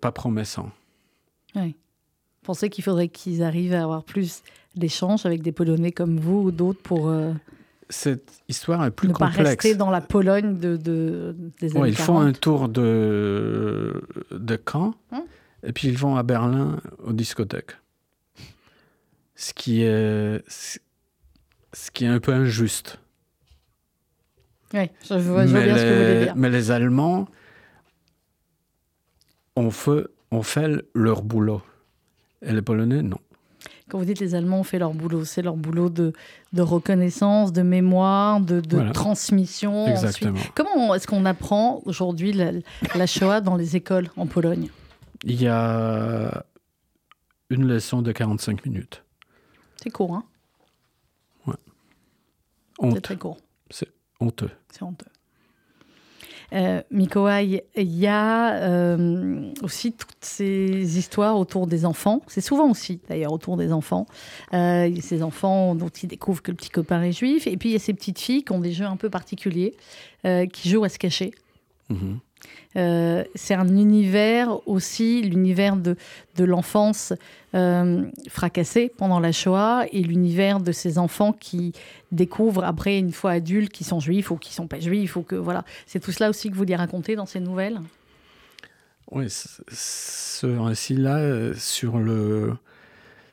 Pas 0.00 0.12
promettant. 0.12 0.70
Pensez 2.42 2.68
qu'il 2.70 2.82
faudrait 2.84 3.08
qu'ils 3.08 3.42
arrivent 3.42 3.74
à 3.74 3.82
avoir 3.82 4.04
plus 4.04 4.42
d'échanges 4.74 5.24
avec 5.26 5.42
des 5.42 5.52
Polonais 5.52 5.92
comme 5.92 6.18
vous 6.18 6.38
ou 6.44 6.50
d'autres 6.50 6.80
pour 6.82 7.08
euh, 7.08 7.32
Cette 7.90 8.42
histoire 8.48 8.84
est 8.84 8.90
plus 8.90 9.08
ne 9.08 9.14
pas 9.14 9.28
complexe. 9.28 9.48
rester 9.50 9.74
dans 9.74 9.90
la 9.90 10.00
Pologne 10.02 10.58
de, 10.58 10.76
de- 10.76 11.34
des 11.60 11.70
années 11.70 11.80
Ouais, 11.80 11.88
ils 11.90 11.96
font 11.96 12.14
40. 12.18 12.26
un 12.28 12.32
tour 12.32 12.68
de, 12.68 14.02
de 14.30 14.60
Caen 14.70 14.94
Hum. 15.12 15.22
et 15.62 15.72
puis 15.72 15.88
ils 15.88 15.96
vont 15.96 16.16
à 16.16 16.22
Berlin 16.22 16.80
aux 17.02 17.12
discothèques. 17.14 17.72
Ce 19.36 19.54
qui 19.54 19.82
est, 19.82 20.42
ce 20.48 21.90
qui 21.92 22.04
est 22.04 22.08
un 22.08 22.20
peu 22.20 22.32
injuste. 22.32 22.98
Ouais, 24.74 24.92
je 25.02 25.14
vois, 25.14 25.46
je 25.46 25.50
vois 25.52 25.60
mais, 25.60 25.64
bien 25.64 25.78
ce 25.78 25.82
que 25.82 25.88
vous 25.88 26.04
voulez 26.12 26.24
dire. 26.24 26.36
mais 26.36 26.50
les 26.50 26.70
Allemands 26.70 27.26
ont 29.56 29.70
fait, 29.70 30.04
ont 30.30 30.42
fait 30.42 30.84
leur 30.94 31.22
boulot. 31.22 31.62
Et 32.42 32.52
les 32.52 32.62
Polonais, 32.62 33.02
non. 33.02 33.18
Quand 33.88 33.98
vous 33.98 34.04
dites 34.04 34.20
les 34.20 34.34
Allemands 34.34 34.60
ont 34.60 34.64
fait 34.64 34.78
leur 34.78 34.92
boulot, 34.92 35.24
c'est 35.24 35.40
leur 35.42 35.56
boulot 35.56 35.88
de, 35.88 36.12
de 36.52 36.62
reconnaissance, 36.62 37.52
de 37.52 37.62
mémoire, 37.62 38.40
de, 38.40 38.60
de 38.60 38.76
Voilà. 38.76 38.92
transmission. 38.92 39.84
ensuite. 39.84 40.04
Exactement. 40.04 40.40
Comment 40.54 40.94
est-ce 40.94 41.06
qu'on 41.06 41.24
apprend 41.24 41.80
aujourd'hui 41.86 42.32
la, 42.32 42.52
la 42.94 43.06
Shoah 43.06 43.40
dans 43.40 43.56
les 43.56 43.76
écoles 43.76 44.08
en 44.16 44.26
Pologne? 44.26 44.68
Il 45.24 45.40
y 45.40 45.48
a 45.48 46.44
une 47.50 47.66
leçon 47.66 48.02
de 48.02 48.12
45 48.12 48.64
minutes. 48.66 49.02
C'est 49.82 49.90
court, 49.90 50.14
hein? 50.14 50.24
C'est 51.46 51.54
Honte, 52.86 53.02
très 53.02 53.16
court. 53.16 53.38
honteux. 54.20 54.50
C'est 54.70 54.82
honteux. 54.82 55.06
Euh, 56.52 56.82
Mikołaj, 56.90 57.60
il 57.76 57.98
y 57.98 58.06
a 58.06 58.54
euh, 58.54 59.52
aussi 59.62 59.92
toutes 59.92 60.16
ces 60.20 60.98
histoires 60.98 61.38
autour 61.38 61.66
des 61.66 61.84
enfants. 61.84 62.22
C'est 62.26 62.40
souvent 62.40 62.70
aussi, 62.70 63.00
d'ailleurs, 63.08 63.32
autour 63.32 63.56
des 63.56 63.72
enfants. 63.72 64.06
Euh, 64.54 64.90
ces 65.00 65.22
enfants 65.22 65.74
dont 65.74 65.88
ils 65.88 66.06
découvrent 66.06 66.42
que 66.42 66.50
le 66.50 66.56
petit 66.56 66.70
copain 66.70 67.02
est 67.02 67.12
juif. 67.12 67.46
Et 67.46 67.56
puis, 67.56 67.70
il 67.70 67.72
y 67.72 67.76
a 67.76 67.80
ces 67.80 67.94
petites 67.94 68.18
filles 68.18 68.44
qui 68.44 68.52
ont 68.52 68.60
des 68.60 68.72
jeux 68.72 68.86
un 68.86 68.96
peu 68.96 69.10
particuliers, 69.10 69.74
euh, 70.24 70.46
qui 70.46 70.68
jouent 70.70 70.84
à 70.84 70.88
se 70.88 70.98
cacher. 70.98 71.32
Mhm. 71.90 72.18
Euh, 72.76 73.24
c'est 73.34 73.54
un 73.54 73.68
univers 73.68 74.66
aussi, 74.68 75.22
l'univers 75.22 75.76
de, 75.76 75.96
de 76.36 76.44
l'enfance 76.44 77.12
euh, 77.54 78.04
fracassée 78.28 78.92
pendant 78.96 79.20
la 79.20 79.32
Shoah 79.32 79.86
et 79.90 80.02
l'univers 80.02 80.60
de 80.60 80.70
ces 80.72 80.98
enfants 80.98 81.32
qui 81.32 81.72
découvrent 82.12 82.64
après, 82.64 82.98
une 82.98 83.12
fois 83.12 83.32
adultes, 83.32 83.72
qu'ils 83.72 83.86
sont 83.86 84.00
juifs 84.00 84.30
ou 84.30 84.36
qu'ils 84.36 84.54
sont 84.54 84.66
pas 84.66 84.80
juifs. 84.80 85.16
Ou 85.16 85.22
que, 85.22 85.34
voilà. 85.34 85.64
C'est 85.86 86.00
tout 86.00 86.12
cela 86.12 86.28
aussi 86.30 86.48
que 86.48 86.54
vous 86.54 86.58
vouliez 86.58 86.76
raconter 86.76 87.16
dans 87.16 87.26
ces 87.26 87.40
nouvelles? 87.40 87.80
Oui, 89.10 89.26
ce 89.30 90.46
récit-là, 90.46 91.16
euh, 91.16 91.54
sur 91.54 91.98
le, 91.98 92.54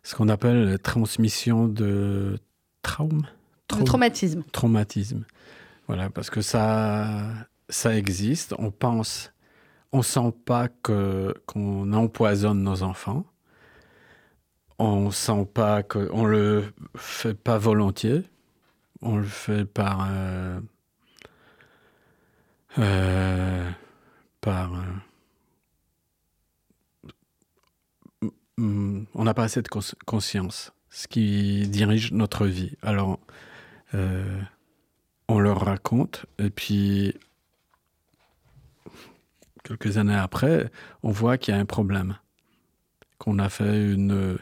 ce 0.04 0.16
qu'on 0.16 0.30
appelle 0.30 0.64
la 0.64 0.78
transmission 0.78 1.68
de 1.68 2.40
traume, 2.82 3.28
traumatisme. 3.68 4.44
traumatisme. 4.54 5.26
Voilà, 5.88 6.10
parce 6.10 6.30
que 6.30 6.42
ça, 6.42 7.20
ça 7.70 7.96
existe. 7.98 8.54
On 8.60 8.72
pense, 8.72 9.34
on 9.92 10.02
sent 10.02 10.34
pas 10.46 10.68
que 10.70 11.34
qu'on 11.48 11.92
empoisonne 11.94 12.64
nos 12.64 12.84
enfants. 12.84 13.26
On 14.80 15.12
sent 15.12 15.46
pas 15.54 15.84
que, 15.84 16.10
on 16.12 16.26
le 16.26 16.74
fait 16.98 17.34
pas 17.34 17.58
volontiers. 17.58 18.24
On 19.02 19.18
le 19.18 19.24
fait 19.26 19.66
par, 19.66 20.08
euh, 20.10 20.60
euh, 22.80 23.70
par. 24.42 24.74
euh, 24.76 24.82
on 29.14 29.24
n'a 29.24 29.34
pas 29.34 29.44
assez 29.44 29.62
de 29.62 29.68
cons- 29.68 29.96
conscience, 30.06 30.72
ce 30.90 31.08
qui 31.08 31.68
dirige 31.68 32.12
notre 32.12 32.48
vie. 32.48 32.76
Alors. 32.82 33.20
on 35.28 35.40
leur 35.40 35.62
raconte, 35.66 36.26
et 36.40 36.50
puis 36.50 37.16
quelques 39.66 39.98
années 39.98 40.16
après, 40.16 40.72
on 41.04 41.12
voit 41.12 41.38
qu'il 41.38 41.54
y 41.54 41.58
a 41.58 41.60
un 41.60 41.66
problème, 41.66 42.18
qu'on 43.18 43.40
a 43.40 43.50
fait 43.50 43.92
une, 43.92 44.38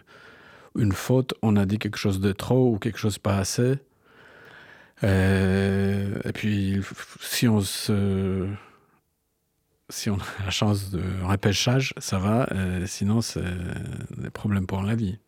une 0.78 0.92
faute, 0.92 1.34
on 1.42 1.56
a 1.56 1.66
dit 1.66 1.80
quelque 1.80 1.98
chose 1.98 2.20
de 2.20 2.32
trop 2.32 2.74
ou 2.74 2.78
quelque 2.80 3.00
chose 3.00 3.18
pas 3.18 3.38
assez. 3.38 3.80
Euh, 5.04 6.20
et 6.24 6.32
puis, 6.34 6.82
si 7.20 7.48
on 7.48 7.62
se, 7.62 8.48
si 9.90 10.10
on 10.10 10.16
a 10.18 10.46
la 10.46 10.52
chance 10.52 10.92
de 10.92 11.02
repêchage, 11.24 11.94
ça 11.98 12.20
va. 12.20 12.48
euh, 12.52 12.86
sinon, 12.86 13.22
c'est 13.22 13.44
des 14.18 14.30
problèmes 14.30 14.68
pour 14.68 14.82
la 14.84 14.96
vie. 14.96 15.20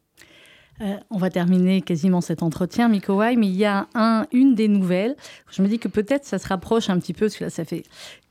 Euh, 0.82 0.98
on 1.10 1.18
va 1.18 1.30
terminer 1.30 1.82
quasiment 1.82 2.20
cet 2.20 2.44
entretien, 2.44 2.90
Mikołaj, 2.90 3.38
mais 3.38 3.48
il 3.48 3.56
y 3.56 3.64
a 3.66 3.88
un, 3.96 4.26
une 4.34 4.56
des 4.56 4.68
nouvelles. 4.68 5.16
Je 5.50 5.62
me 5.62 5.68
dis 5.68 5.80
que 5.80 5.88
peut-être 5.88 6.26
ça 6.26 6.38
se 6.38 6.48
rapproche 6.48 6.90
un 6.90 7.00
petit 7.00 7.14
peu, 7.14 7.28
parce 7.28 7.38
que 7.38 7.46
là, 7.46 7.50
ça 7.50 7.64
fait 7.64 7.84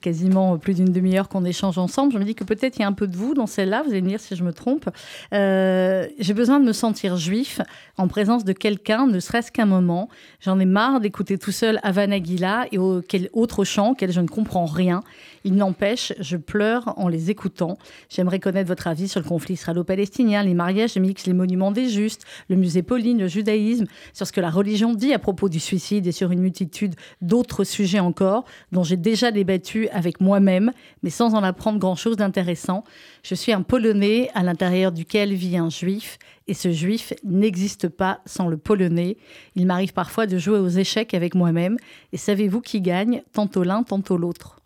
quasiment 0.02 0.58
plus 0.58 0.74
d'une 0.74 0.92
demi-heure 0.92 1.30
qu'on 1.30 1.46
échange 1.46 1.78
ensemble. 1.78 2.12
Je 2.12 2.18
me 2.18 2.24
dis 2.24 2.34
que 2.34 2.44
peut-être 2.44 2.76
il 2.76 2.82
y 2.82 2.84
a 2.84 2.86
un 2.86 2.92
peu 2.92 3.06
de 3.06 3.16
vous 3.16 3.32
dans 3.32 3.46
celle-là. 3.46 3.82
Vous 3.82 3.90
allez 3.90 4.02
me 4.02 4.08
dire 4.08 4.20
si 4.20 4.36
je 4.36 4.44
me 4.44 4.52
trompe. 4.52 4.90
Euh, 5.32 6.06
J'ai 6.18 6.34
besoin 6.34 6.60
de 6.60 6.66
me 6.66 6.74
sentir 6.74 7.16
juif 7.16 7.62
en 7.96 8.06
présence 8.06 8.44
de 8.44 8.52
quelqu'un, 8.52 9.06
ne 9.06 9.18
serait-ce 9.18 9.50
qu'un 9.50 9.64
moment. 9.64 10.10
J'en 10.40 10.60
ai 10.60 10.66
marre 10.66 11.00
d'écouter 11.00 11.38
tout 11.38 11.52
seul 11.52 11.80
Havana 11.82 12.22
Gila 12.22 12.66
et 12.70 12.76
auquel 12.76 13.30
autre 13.32 13.64
chant 13.64 13.92
auquel 13.92 14.12
je 14.12 14.20
ne 14.20 14.28
comprends 14.28 14.66
rien. 14.66 15.02
Il 15.46 15.56
n'empêche, 15.56 16.14
je 16.20 16.38
pleure 16.38 16.94
en 16.96 17.08
les 17.08 17.30
écoutant. 17.30 17.76
J'aimerais 18.08 18.40
connaître 18.40 18.68
votre 18.68 18.86
avis 18.86 19.08
sur 19.08 19.20
le 19.20 19.28
conflit 19.28 19.54
israélo-palestinien, 19.54 20.42
les 20.42 20.54
mariages 20.54 20.96
mixtes, 20.96 21.26
les 21.26 21.34
monuments 21.34 21.70
des 21.70 21.90
justes, 21.90 22.24
le 22.48 22.56
musée 22.56 22.82
Pauline, 22.82 23.18
le 23.18 23.28
judaïsme, 23.28 23.84
sur 24.14 24.26
ce 24.26 24.32
que 24.32 24.40
la 24.40 24.48
religion 24.48 24.94
dit 24.94 25.12
à 25.12 25.18
propos 25.18 25.50
du 25.50 25.60
suicide 25.60 26.06
et 26.06 26.12
sur 26.12 26.32
une 26.32 26.40
multitude 26.40 26.94
d'autres 27.20 27.64
sujets 27.64 28.00
encore, 28.00 28.46
dont 28.72 28.84
j'ai 28.84 28.96
déjà 28.96 29.30
débattu 29.30 29.88
avec 29.90 30.22
moi-même, 30.22 30.72
mais 31.02 31.10
sans 31.10 31.34
en 31.34 31.42
apprendre 31.42 31.78
grand-chose 31.78 32.16
d'intéressant. 32.16 32.82
Je 33.22 33.34
suis 33.34 33.52
un 33.52 33.60
Polonais 33.60 34.30
à 34.34 34.42
l'intérieur 34.42 34.92
duquel 34.92 35.34
vit 35.34 35.58
un 35.58 35.68
juif, 35.68 36.18
et 36.48 36.54
ce 36.54 36.72
juif 36.72 37.12
n'existe 37.22 37.88
pas 37.88 38.20
sans 38.24 38.48
le 38.48 38.56
Polonais. 38.56 39.18
Il 39.56 39.66
m'arrive 39.66 39.92
parfois 39.92 40.26
de 40.26 40.38
jouer 40.38 40.58
aux 40.58 40.68
échecs 40.68 41.12
avec 41.12 41.34
moi-même, 41.34 41.76
et 42.14 42.16
savez-vous 42.16 42.62
qui 42.62 42.80
gagne 42.80 43.22
Tantôt 43.32 43.62
l'un, 43.62 43.82
tantôt 43.82 44.16
l'autre? 44.16 44.63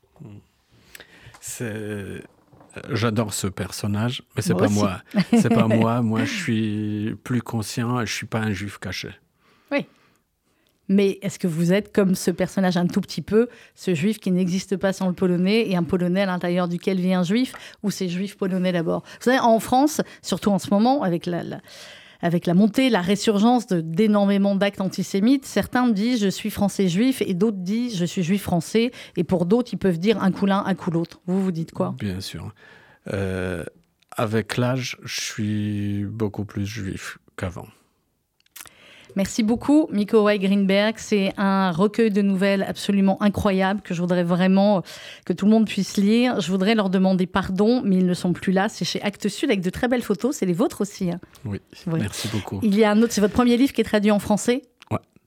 C'est- 1.48 2.22
J'adore 2.92 3.32
ce 3.34 3.46
personnage, 3.48 4.22
mais 4.36 4.42
c'est 4.42 4.54
pas 4.54 4.66
aussi. 4.66 4.74
moi. 4.74 5.00
C'est 5.32 5.48
pas 5.48 5.66
moi. 5.66 6.00
Moi, 6.02 6.24
je 6.24 6.32
suis 6.34 7.14
plus 7.24 7.42
conscient. 7.42 8.04
Je 8.04 8.12
suis 8.12 8.26
pas 8.26 8.38
un 8.40 8.52
juif 8.52 8.78
caché. 8.78 9.08
Mais 10.90 11.18
est-ce 11.20 11.38
que 11.38 11.46
vous 11.46 11.74
êtes 11.74 11.92
comme 11.94 12.14
ce 12.14 12.30
personnage 12.30 12.78
un 12.78 12.86
tout 12.86 13.02
petit 13.02 13.20
peu, 13.20 13.48
ce 13.74 13.94
juif 13.94 14.18
qui 14.18 14.30
n'existe 14.30 14.78
pas 14.78 14.94
sans 14.94 15.06
le 15.08 15.12
polonais 15.12 15.68
et 15.68 15.76
un 15.76 15.82
polonais 15.82 16.22
à 16.22 16.26
l'intérieur 16.26 16.66
duquel 16.66 16.98
vit 16.98 17.12
un 17.12 17.22
juif, 17.24 17.52
ou 17.82 17.90
c'est 17.90 18.08
juif 18.08 18.38
polonais 18.38 18.72
d'abord? 18.72 19.02
Vous 19.18 19.24
savez, 19.24 19.38
en 19.38 19.60
France, 19.60 20.00
surtout 20.22 20.50
en 20.50 20.58
ce 20.58 20.70
moment, 20.70 21.02
avec 21.02 21.26
la, 21.26 21.42
la- 21.42 21.60
avec 22.20 22.46
la 22.46 22.54
montée, 22.54 22.90
la 22.90 23.00
résurgence 23.00 23.66
d'énormément 23.68 24.56
d'actes 24.56 24.80
antisémites, 24.80 25.46
certains 25.46 25.88
disent 25.88 26.22
je 26.22 26.28
suis 26.28 26.50
français 26.50 26.88
juif 26.88 27.22
et 27.22 27.34
d'autres 27.34 27.58
disent 27.58 27.96
je 27.96 28.04
suis 28.04 28.22
juif 28.22 28.42
français. 28.42 28.90
Et 29.16 29.24
pour 29.24 29.46
d'autres, 29.46 29.70
ils 29.72 29.78
peuvent 29.78 29.98
dire 29.98 30.22
un 30.22 30.32
coup 30.32 30.46
l'un, 30.46 30.64
un 30.64 30.74
coup 30.74 30.90
l'autre. 30.90 31.20
Vous, 31.26 31.42
vous 31.42 31.52
dites 31.52 31.72
quoi? 31.72 31.94
Bien 31.98 32.20
sûr. 32.20 32.52
Euh, 33.12 33.64
avec 34.10 34.56
l'âge, 34.56 34.98
je 35.04 35.20
suis 35.20 36.04
beaucoup 36.04 36.44
plus 36.44 36.66
juif 36.66 37.18
qu'avant. 37.36 37.68
Merci 39.18 39.42
beaucoup, 39.42 39.88
Miko 39.90 40.22
White 40.22 40.40
Greenberg. 40.42 40.94
C'est 40.96 41.32
un 41.38 41.72
recueil 41.72 42.12
de 42.12 42.22
nouvelles 42.22 42.62
absolument 42.62 43.20
incroyable 43.20 43.80
que 43.82 43.92
je 43.92 44.00
voudrais 44.00 44.22
vraiment 44.22 44.84
que 45.26 45.32
tout 45.32 45.44
le 45.44 45.50
monde 45.50 45.66
puisse 45.66 45.96
lire. 45.96 46.40
Je 46.40 46.48
voudrais 46.52 46.76
leur 46.76 46.88
demander 46.88 47.26
pardon, 47.26 47.82
mais 47.84 47.96
ils 47.96 48.06
ne 48.06 48.14
sont 48.14 48.32
plus 48.32 48.52
là. 48.52 48.68
C'est 48.68 48.84
chez 48.84 49.02
Actes 49.02 49.28
Sud 49.28 49.50
avec 49.50 49.60
de 49.60 49.70
très 49.70 49.88
belles 49.88 50.04
photos. 50.04 50.36
C'est 50.36 50.46
les 50.46 50.52
vôtres 50.52 50.82
aussi. 50.82 51.10
Hein. 51.10 51.18
Oui, 51.44 51.58
merci 51.88 52.28
beaucoup. 52.28 52.60
Il 52.62 52.78
y 52.78 52.84
a 52.84 52.92
un 52.92 53.02
autre, 53.02 53.12
c'est 53.12 53.20
votre 53.20 53.34
premier 53.34 53.56
livre 53.56 53.72
qui 53.72 53.80
est 53.80 53.84
traduit 53.84 54.12
en 54.12 54.20
français. 54.20 54.62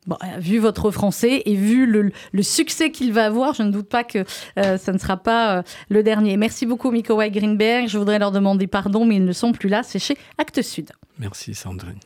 Bon, 0.08 0.18
euh, 0.24 0.40
vu 0.40 0.58
votre 0.58 0.90
français 0.90 1.44
et 1.46 1.54
vu 1.54 1.86
le, 1.86 2.12
le 2.32 2.44
succès 2.44 2.92
qu'il 2.92 3.14
va 3.14 3.26
avoir, 3.26 3.54
je 3.54 3.62
ne 3.62 3.72
doute 3.72 3.88
pas 3.88 4.04
que 4.04 4.26
euh, 4.58 4.78
ça 4.78 4.94
ne 4.94 4.98
sera 4.98 5.18
pas 5.18 5.58
euh, 5.58 5.62
le 5.90 6.02
dernier. 6.02 6.38
Merci 6.38 6.66
beaucoup, 6.66 6.90
Miko 6.90 7.16
White 7.16 7.34
Greenberg. 7.34 7.88
Je 7.88 8.00
voudrais 8.00 8.18
leur 8.18 8.32
demander 8.32 8.66
pardon, 8.66 9.06
mais 9.06 9.18
ils 9.18 9.26
ne 9.26 9.34
sont 9.34 9.52
plus 9.52 9.70
là. 9.70 9.84
C'est 9.84 10.00
chez 10.00 10.18
Actes 10.40 10.64
Sud. 10.64 10.92
Merci, 11.20 11.54
Sandrine. 11.54 12.00